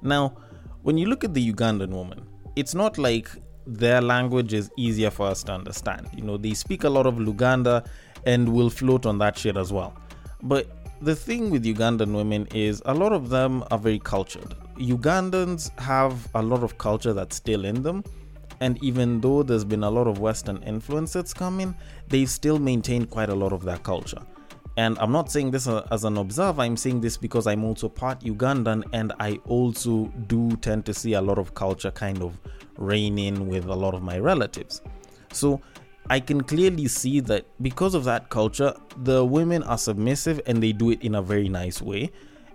Now, 0.01 0.37
when 0.83 0.97
you 0.97 1.07
look 1.07 1.23
at 1.23 1.33
the 1.33 1.51
Ugandan 1.51 1.89
woman, 1.89 2.27
it's 2.55 2.73
not 2.73 2.97
like 2.97 3.29
their 3.67 4.01
language 4.01 4.53
is 4.53 4.69
easier 4.77 5.09
for 5.09 5.27
us 5.27 5.43
to 5.43 5.51
understand. 5.51 6.07
You 6.15 6.23
know, 6.23 6.37
they 6.37 6.53
speak 6.53 6.83
a 6.83 6.89
lot 6.89 7.05
of 7.05 7.15
Luganda 7.15 7.85
and 8.25 8.49
will 8.49 8.69
float 8.69 9.05
on 9.05 9.17
that 9.19 9.37
shit 9.37 9.57
as 9.57 9.71
well. 9.71 9.95
But 10.43 10.67
the 11.01 11.15
thing 11.15 11.49
with 11.49 11.65
Ugandan 11.65 12.15
women 12.15 12.47
is 12.53 12.81
a 12.85 12.93
lot 12.93 13.11
of 13.11 13.29
them 13.29 13.63
are 13.71 13.79
very 13.79 13.99
cultured. 13.99 14.55
Ugandans 14.77 15.77
have 15.79 16.27
a 16.35 16.41
lot 16.41 16.63
of 16.63 16.77
culture 16.77 17.13
that's 17.13 17.35
still 17.35 17.65
in 17.65 17.83
them. 17.83 18.03
And 18.61 18.81
even 18.83 19.19
though 19.19 19.43
there's 19.43 19.65
been 19.65 19.83
a 19.83 19.89
lot 19.89 20.07
of 20.07 20.19
Western 20.19 20.63
influence 20.63 21.13
that's 21.13 21.33
coming, 21.33 21.75
they've 22.07 22.29
still 22.29 22.57
maintained 22.57 23.09
quite 23.09 23.29
a 23.29 23.35
lot 23.35 23.51
of 23.51 23.63
their 23.63 23.77
culture. 23.79 24.21
And 24.77 24.97
I'm 24.99 25.11
not 25.11 25.31
saying 25.31 25.51
this 25.51 25.67
uh, 25.67 25.87
as 25.91 26.03
an 26.03 26.17
observer, 26.17 26.61
I'm 26.61 26.75
saying 26.75 27.01
this 27.01 27.17
because 27.17 27.47
I'm 27.47 27.63
also 27.63 27.87
part 27.87 28.21
Ugandan 28.21 28.83
and 28.91 29.13
I 29.19 29.39
also 29.45 30.05
do 30.27 30.55
tend 30.57 30.85
to 30.85 30.93
see 30.93 31.13
a 31.13 31.21
lot 31.21 31.37
of 31.37 31.53
culture 31.53 31.91
kind 31.91 32.21
of 32.21 32.37
reigning 32.77 33.47
with 33.47 33.65
a 33.65 33.75
lot 33.75 33.93
of 33.93 34.01
my 34.01 34.19
relatives. 34.19 34.81
So 35.31 35.61
I 36.09 36.19
can 36.19 36.41
clearly 36.41 36.87
see 36.87 37.19
that 37.21 37.45
because 37.61 37.95
of 37.95 38.03
that 38.03 38.29
culture, 38.29 38.73
the 38.97 39.25
women 39.25 39.63
are 39.63 39.77
submissive 39.77 40.39
and 40.45 40.61
they 40.61 40.71
do 40.71 40.91
it 40.91 41.01
in 41.01 41.15
a 41.15 41.21
very 41.21 41.49
nice 41.49 41.81
way. 41.81 42.11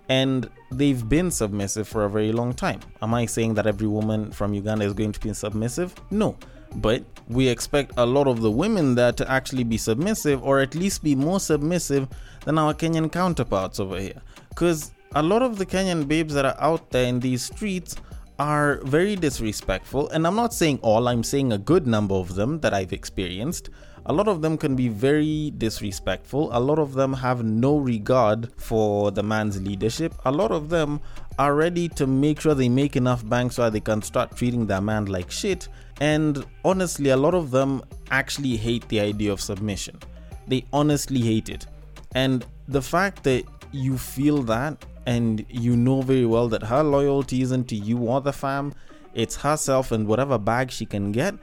And 0.09 0.49
they've 0.71 1.07
been 1.07 1.31
submissive 1.31 1.87
for 1.87 2.05
a 2.05 2.09
very 2.09 2.31
long 2.31 2.53
time. 2.53 2.79
Am 3.01 3.13
I 3.13 3.25
saying 3.25 3.53
that 3.55 3.67
every 3.67 3.87
woman 3.87 4.31
from 4.31 4.53
Uganda 4.53 4.85
is 4.85 4.93
going 4.93 5.11
to 5.11 5.19
be 5.19 5.33
submissive? 5.33 5.93
No. 6.11 6.37
But 6.75 7.03
we 7.27 7.47
expect 7.47 7.93
a 7.97 8.05
lot 8.05 8.27
of 8.27 8.41
the 8.41 8.51
women 8.51 8.95
there 8.95 9.11
to 9.11 9.29
actually 9.29 9.65
be 9.65 9.77
submissive 9.77 10.43
or 10.43 10.59
at 10.59 10.73
least 10.73 11.03
be 11.03 11.15
more 11.15 11.39
submissive 11.39 12.07
than 12.45 12.57
our 12.57 12.73
Kenyan 12.73 13.11
counterparts 13.11 13.79
over 13.79 13.99
here. 13.99 14.21
Because 14.49 14.93
a 15.13 15.21
lot 15.21 15.41
of 15.41 15.57
the 15.57 15.65
Kenyan 15.65 16.07
babes 16.07 16.33
that 16.33 16.45
are 16.45 16.55
out 16.59 16.89
there 16.91 17.05
in 17.05 17.19
these 17.19 17.43
streets 17.43 17.95
are 18.41 18.81
very 18.85 19.15
disrespectful. 19.15 20.09
And 20.09 20.25
I'm 20.25 20.35
not 20.35 20.51
saying 20.51 20.79
all, 20.81 21.07
I'm 21.07 21.23
saying 21.23 21.53
a 21.53 21.59
good 21.59 21.85
number 21.85 22.15
of 22.15 22.33
them 22.33 22.59
that 22.61 22.73
I've 22.73 22.91
experienced. 22.91 23.69
A 24.07 24.13
lot 24.13 24.27
of 24.27 24.41
them 24.41 24.57
can 24.57 24.75
be 24.75 24.87
very 24.87 25.51
disrespectful. 25.59 26.49
A 26.51 26.59
lot 26.59 26.79
of 26.79 26.93
them 26.93 27.13
have 27.13 27.43
no 27.43 27.77
regard 27.77 28.51
for 28.57 29.11
the 29.11 29.21
man's 29.21 29.61
leadership. 29.61 30.15
A 30.25 30.31
lot 30.31 30.51
of 30.51 30.69
them 30.69 31.01
are 31.37 31.53
ready 31.53 31.87
to 31.89 32.07
make 32.07 32.41
sure 32.41 32.55
they 32.55 32.67
make 32.67 32.95
enough 32.95 33.23
bank 33.29 33.51
so 33.51 33.69
they 33.69 33.79
can 33.79 34.01
start 34.01 34.35
treating 34.35 34.65
their 34.65 34.81
man 34.81 35.05
like 35.05 35.29
shit. 35.29 35.67
And 35.99 36.43
honestly, 36.65 37.11
a 37.11 37.17
lot 37.17 37.35
of 37.35 37.51
them 37.51 37.83
actually 38.09 38.57
hate 38.57 38.87
the 38.89 39.01
idea 39.01 39.31
of 39.31 39.39
submission. 39.39 39.99
They 40.47 40.65
honestly 40.73 41.21
hate 41.21 41.49
it. 41.49 41.67
And 42.15 42.43
the 42.67 42.81
fact 42.81 43.23
that 43.25 43.43
you 43.71 43.99
feel 43.99 44.41
that 44.43 44.83
and 45.05 45.45
you 45.49 45.75
know 45.75 46.01
very 46.01 46.25
well 46.25 46.47
that 46.49 46.63
her 46.63 46.83
loyalty 46.83 47.41
isn't 47.41 47.67
to 47.69 47.75
you 47.75 47.97
or 47.97 48.21
the 48.21 48.33
fam, 48.33 48.73
it's 49.13 49.35
herself 49.35 49.91
and 49.91 50.07
whatever 50.07 50.37
bag 50.37 50.71
she 50.71 50.85
can 50.85 51.11
get, 51.11 51.35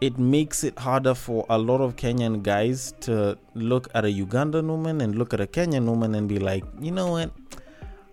it 0.00 0.18
makes 0.18 0.64
it 0.64 0.78
harder 0.78 1.14
for 1.14 1.46
a 1.48 1.56
lot 1.56 1.80
of 1.80 1.96
Kenyan 1.96 2.42
guys 2.42 2.92
to 3.00 3.38
look 3.54 3.88
at 3.94 4.04
a 4.04 4.08
Ugandan 4.08 4.66
woman 4.66 5.00
and 5.00 5.16
look 5.16 5.32
at 5.32 5.40
a 5.40 5.46
Kenyan 5.46 5.86
woman 5.86 6.14
and 6.14 6.28
be 6.28 6.38
like, 6.38 6.64
you 6.80 6.90
know 6.90 7.12
what? 7.12 7.30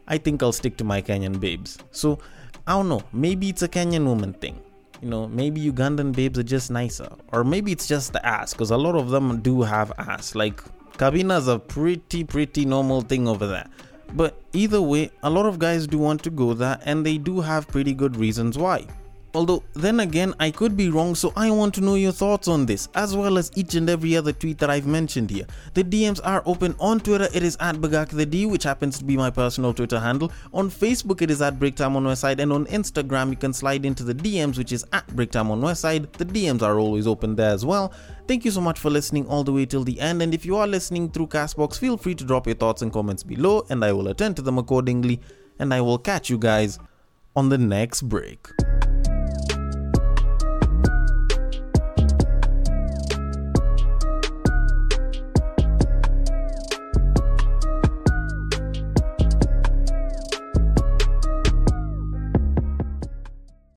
I 0.08 0.18
think 0.18 0.44
I'll 0.44 0.54
stick 0.54 0.78
to 0.78 0.84
my 0.84 1.02
Kenyan 1.02 1.40
babes. 1.40 1.78
So 1.92 2.20
I 2.68 2.74
don't 2.74 2.90
know, 2.90 3.04
maybe 3.12 3.50
it's 3.50 3.64
a 3.64 3.68
Kenyan 3.68 4.06
woman 4.06 4.34
thing. 4.34 4.62
You 5.02 5.10
know, 5.10 5.28
maybe 5.28 5.60
Ugandan 5.72 6.16
babes 6.16 6.38
are 6.38 6.44
just 6.44 6.70
nicer. 6.70 7.10
Or 7.34 7.44
maybe 7.44 7.72
it's 7.72 7.88
just 7.88 8.14
the 8.14 8.24
ass, 8.24 8.54
because 8.54 8.70
a 8.70 8.78
lot 8.78 8.96
of 8.96 9.10
them 9.10 9.42
do 9.42 9.64
have 9.64 9.92
ass. 9.98 10.36
Like, 10.36 10.62
Kabina's 10.98 11.48
a 11.48 11.58
pretty, 11.58 12.24
pretty 12.24 12.66
normal 12.66 13.02
thing 13.02 13.28
over 13.28 13.48
there. 13.48 13.68
But 14.14 14.42
either 14.54 14.82
way, 14.82 15.12
a 15.24 15.30
lot 15.30 15.46
of 15.46 15.60
guys 15.60 15.88
do 15.88 15.98
want 15.98 16.24
to 16.24 16.30
go 16.30 16.54
there 16.54 16.80
and 16.86 17.06
they 17.06 17.18
do 17.18 17.42
have 17.42 17.68
pretty 17.68 17.94
good 17.94 18.18
reasons 18.18 18.58
why. 18.58 18.88
Although, 19.34 19.64
then 19.74 20.02
again, 20.02 20.34
I 20.42 20.52
could 20.52 20.76
be 20.76 20.90
wrong, 20.90 21.16
so 21.16 21.32
I 21.38 21.52
want 21.52 21.74
to 21.76 21.82
know 21.82 21.96
your 21.96 22.12
thoughts 22.12 22.50
on 22.50 22.66
this, 22.66 22.90
as 22.96 23.16
well 23.16 23.38
as 23.38 23.50
each 23.56 23.76
and 23.76 23.90
every 23.90 24.18
other 24.18 24.34
tweet 24.34 24.58
that 24.58 24.70
I've 24.70 24.86
mentioned 24.86 25.30
here. 25.30 25.46
The 25.74 25.86
DMs 25.86 26.20
are 26.22 26.44
open 26.46 26.76
on 26.80 27.00
Twitter, 27.00 27.30
it 27.34 27.42
is 27.42 27.56
at 27.62 27.76
Bagak 27.76 28.10
the 28.10 28.26
D, 28.26 28.46
which 28.46 28.64
happens 28.64 28.98
to 29.00 29.06
be 29.06 29.16
my 29.16 29.30
personal 29.30 29.74
Twitter 29.74 30.02
handle. 30.02 30.34
On 30.54 30.70
Facebook, 30.70 31.22
it 31.22 31.32
is 31.32 31.42
at 31.42 31.60
Breaktime 31.60 31.96
on 31.96 32.04
Westside, 32.04 32.40
and 32.40 32.52
on 32.52 32.66
Instagram, 32.66 33.30
you 33.30 33.38
can 33.38 33.54
slide 33.54 33.86
into 33.86 34.04
the 34.04 34.14
DMs, 34.14 34.58
which 34.58 34.74
is 34.74 34.86
at 34.92 35.08
Breaktime 35.08 35.50
on 35.50 35.62
Westside. 35.62 36.12
The 36.12 36.26
DMs 36.26 36.62
are 36.62 36.78
always 36.78 37.08
open 37.08 37.36
there 37.36 37.52
as 37.52 37.66
well. 37.66 37.94
Thank 38.32 38.46
you 38.46 38.52
so 38.52 38.62
much 38.62 38.80
for 38.80 38.90
listening 38.90 39.28
all 39.28 39.44
the 39.44 39.52
way 39.52 39.66
till 39.66 39.84
the 39.84 40.00
end, 40.00 40.22
and 40.22 40.34
if 40.34 40.46
you 40.46 40.56
are 40.56 40.66
listening 40.66 41.12
through 41.12 41.28
Castbox, 41.28 41.78
feel 41.78 41.98
free 41.98 42.16
to 42.16 42.24
drop 42.24 42.48
your 42.48 42.56
thoughts 42.56 42.82
and 42.82 42.90
comments 42.90 43.24
below, 43.24 43.66
and 43.70 43.84
I 43.84 43.92
will 43.92 44.08
attend 44.08 44.38
to 44.38 44.42
them 44.42 44.58
accordingly, 44.58 45.20
and 45.60 45.74
I 45.74 45.82
will 45.82 45.98
catch 45.98 46.30
you 46.30 46.38
guys 46.38 46.80
on 47.36 47.50
the 47.50 47.58
next 47.58 48.04
break. 48.04 48.48